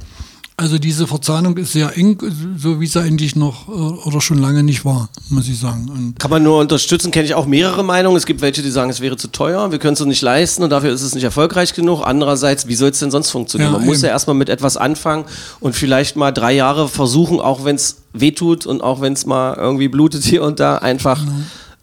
[0.59, 2.17] Also diese Verzahnung ist sehr eng,
[2.57, 5.87] so wie sie eigentlich noch äh, oder schon lange nicht war, muss ich sagen.
[5.87, 8.17] Und Kann man nur unterstützen, kenne ich auch mehrere Meinungen.
[8.17, 10.63] Es gibt welche, die sagen, es wäre zu teuer, wir können es uns nicht leisten
[10.63, 12.01] und dafür ist es nicht erfolgreich genug.
[12.03, 13.71] Andererseits, wie soll es denn sonst funktionieren?
[13.71, 14.05] Ja, man muss eben.
[14.05, 15.25] ja erstmal mit etwas anfangen
[15.59, 19.53] und vielleicht mal drei Jahre versuchen, auch wenn es wehtut und auch wenn es mal
[19.57, 21.23] irgendwie blutet hier und da, einfach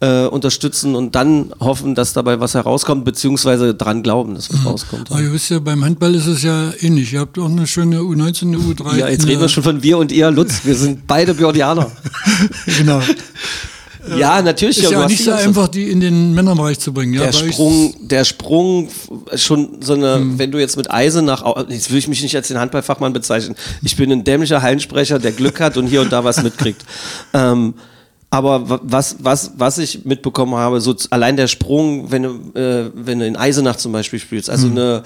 [0.05, 5.11] äh, unterstützen und dann hoffen, dass dabei was herauskommt, beziehungsweise dran glauben, dass was rauskommt.
[5.11, 7.13] aber ihr wisst ja, beim Handball ist es ja ähnlich.
[7.13, 8.97] Ihr habt auch eine schöne U19, eine U13.
[8.99, 10.61] Ja, jetzt reden wir schon von wir und ihr, Lutz.
[10.65, 11.91] Wir sind beide Björdianer.
[12.79, 13.01] genau.
[14.19, 14.77] Ja, natürlich.
[14.83, 17.15] Ist ja auch hast nicht so einfach, die in den Männerbereich zu bringen.
[17.15, 20.39] Ja, der Sprung, der Sprung, f- schon so eine, Hm.
[20.39, 23.57] wenn du jetzt mit Eisenach, au- jetzt will ich mich nicht als den Handballfachmann bezeichnen.
[23.83, 26.85] Ich bin ein dämlicher Hallensprecher, der Glück hat und hier und da was mitkriegt.
[27.33, 27.73] ähm,
[28.35, 32.91] aber wa- was, was, was ich mitbekommen habe, so allein der Sprung, wenn du, äh,
[32.95, 34.73] wenn du in Eisenach zum Beispiel spielst, also Hm.
[34.73, 35.03] eine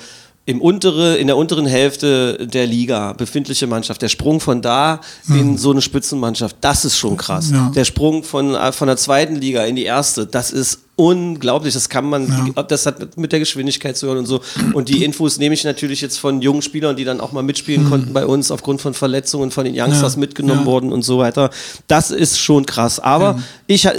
[0.46, 5.58] im untere, in der unteren Hälfte der Liga befindliche Mannschaft, der Sprung von da in
[5.58, 7.50] so eine Spitzenmannschaft, das ist schon krass.
[7.52, 7.70] Ja.
[7.74, 11.74] Der Sprung von, äh, von der zweiten Liga in die erste, das ist unglaublich.
[11.74, 14.40] Das kann man, das hat mit, der Geschwindigkeit zu hören und so.
[14.74, 17.88] Und die Infos nehme ich natürlich jetzt von jungen Spielern, die dann auch mal mitspielen
[17.88, 20.18] konnten bei uns aufgrund von Verletzungen von den Youngsters Ja.
[20.20, 20.66] mitgenommen Ja.
[20.66, 21.50] worden und so weiter.
[21.86, 22.98] Das ist schon krass.
[22.98, 23.38] Aber
[23.68, 23.92] ich äh,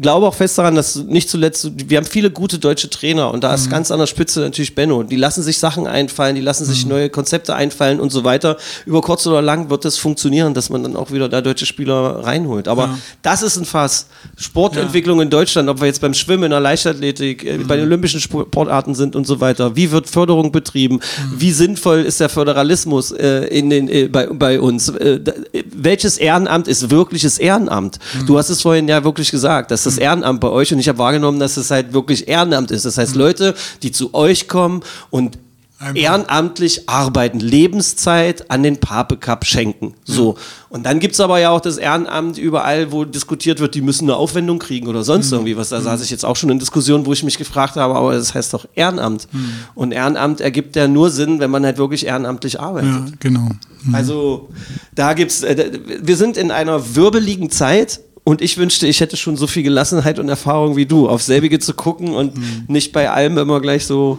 [0.00, 3.54] glaube auch fest daran, dass nicht zuletzt, wir haben viele gute deutsche Trainer und da
[3.54, 5.04] ist ganz an der Spitze natürlich Benno.
[5.04, 8.56] Die lassen sich Sachen einfallen, die lassen sich neue Konzepte einfallen und so weiter.
[8.86, 12.24] Über kurz oder lang wird das funktionieren, dass man dann auch wieder da deutsche Spieler
[12.24, 12.66] reinholt.
[12.66, 14.06] Aber das ist ein Fass.
[14.36, 18.20] Sportentwicklung in Deutschland, ob wir jetzt beim Schwimmen, in der Leichtathletik, äh, bei den olympischen
[18.20, 19.76] Sportarten sind und so weiter.
[19.76, 21.00] Wie wird Förderung betrieben?
[21.36, 24.88] Wie sinnvoll ist der Föderalismus äh, in den, äh, bei, bei uns?
[24.88, 25.20] Äh,
[25.52, 27.98] äh, welches Ehrenamt ist wirkliches Ehrenamt?
[28.26, 30.98] Du hast es vorhin ja wirklich gesagt, dass das Ehrenamt bei euch und ich habe
[30.98, 32.86] wahrgenommen, dass es halt wirklich Ehrenamt ist.
[32.86, 35.38] Das heißt, Leute, die zu euch kommen und
[35.80, 35.94] Einfach.
[35.94, 39.94] ehrenamtlich arbeiten, Lebenszeit an den Pape Cup schenken.
[40.04, 40.36] So.
[40.70, 44.16] Und dann gibt's aber ja auch das Ehrenamt überall, wo diskutiert wird, die müssen eine
[44.16, 45.68] Aufwendung kriegen oder sonst irgendwie was.
[45.68, 48.34] Da saß ich jetzt auch schon in Diskussionen, wo ich mich gefragt habe, aber das
[48.34, 49.28] heißt doch Ehrenamt.
[49.76, 52.90] Und Ehrenamt ergibt ja nur Sinn, wenn man halt wirklich ehrenamtlich arbeitet.
[52.90, 53.48] Ja, genau.
[53.92, 54.48] Also
[54.96, 59.36] da gibt's, äh, wir sind in einer wirbeligen Zeit und ich wünschte, ich hätte schon
[59.36, 62.34] so viel Gelassenheit und Erfahrung wie du, auf selbige zu gucken und
[62.68, 64.18] nicht bei allem immer gleich so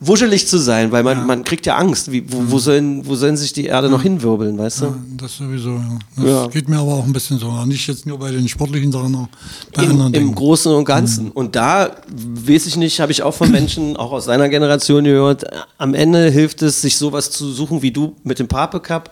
[0.00, 2.10] wuschelig zu sein, weil man, man kriegt ja Angst.
[2.10, 4.84] Wie, wo, wo, sollen, wo sollen sich die Erde noch hinwirbeln, weißt du?
[4.86, 5.98] Ja, das sowieso, ja.
[6.16, 6.46] Das Ja.
[6.48, 7.50] geht mir aber auch ein bisschen so.
[7.66, 9.28] Nicht jetzt nur bei den sportlichen Sachen, auch
[9.74, 10.34] bei Im, anderen Im Dingen.
[10.34, 11.30] Großen und Ganzen.
[11.30, 15.44] Und da, weiß ich nicht, habe ich auch von Menschen, auch aus deiner Generation gehört,
[15.78, 19.10] am Ende hilft es, sich sowas zu suchen wie du mit dem Pape Cup.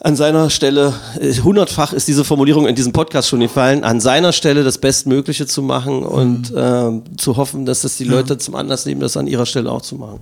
[0.00, 4.32] An seiner Stelle, äh, hundertfach ist diese Formulierung in diesem Podcast schon gefallen, an seiner
[4.32, 8.86] Stelle das Bestmögliche zu machen und ähm, zu hoffen, dass das die Leute zum Anlass
[8.86, 10.20] nehmen, das an ihrer Stelle auch zu machen.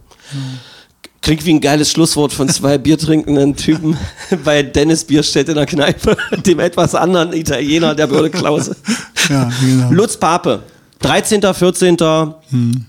[1.20, 3.98] Klingt wie ein geiles Schlusswort von zwei biertrinkenden Typen
[4.44, 6.16] bei Dennis Bierstedt in der Kneipe,
[6.46, 8.76] dem etwas anderen Italiener, der Bürde Klause.
[9.28, 9.90] Ja, genau.
[9.90, 10.62] Lutz Pape,
[11.00, 11.96] 13., 14.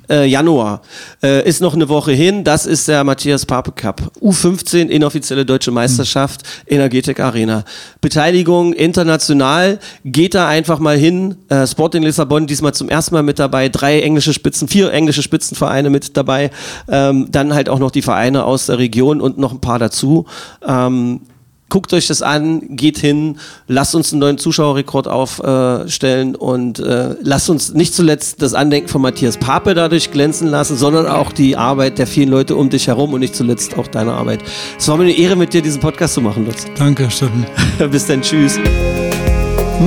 [0.09, 0.81] Äh, Januar
[1.21, 2.43] äh, ist noch eine Woche hin.
[2.43, 4.11] Das ist der Matthias Pape Cup.
[4.21, 7.65] U15, inoffizielle deutsche Meisterschaft, Energetik Arena.
[7.99, 9.79] Beteiligung international.
[10.05, 11.35] Geht da einfach mal hin.
[11.49, 13.69] Äh, Sporting Lissabon diesmal zum ersten Mal mit dabei.
[13.69, 16.51] Drei englische Spitzen, vier englische Spitzenvereine mit dabei.
[16.87, 20.25] Ähm, dann halt auch noch die Vereine aus der Region und noch ein paar dazu.
[20.65, 21.21] Ähm,
[21.69, 27.15] Guckt euch das an, geht hin, lasst uns einen neuen Zuschauerrekord aufstellen äh, und äh,
[27.21, 31.57] lasst uns nicht zuletzt das Andenken von Matthias Pape dadurch glänzen lassen, sondern auch die
[31.57, 34.39] Arbeit der vielen Leute um dich herum und nicht zuletzt auch deine Arbeit.
[34.77, 36.65] Es war mir eine Ehre, mit dir diesen Podcast zu machen, Lutz.
[36.77, 37.45] Danke, Steffen.
[37.91, 38.57] Bis dann, tschüss.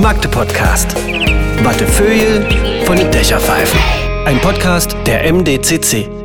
[0.01, 0.95] Magde Podcast.
[1.63, 2.47] Wattefeuille
[2.85, 3.79] von den Dächerpfeifen.
[4.25, 6.20] Ein Podcast der MDCC.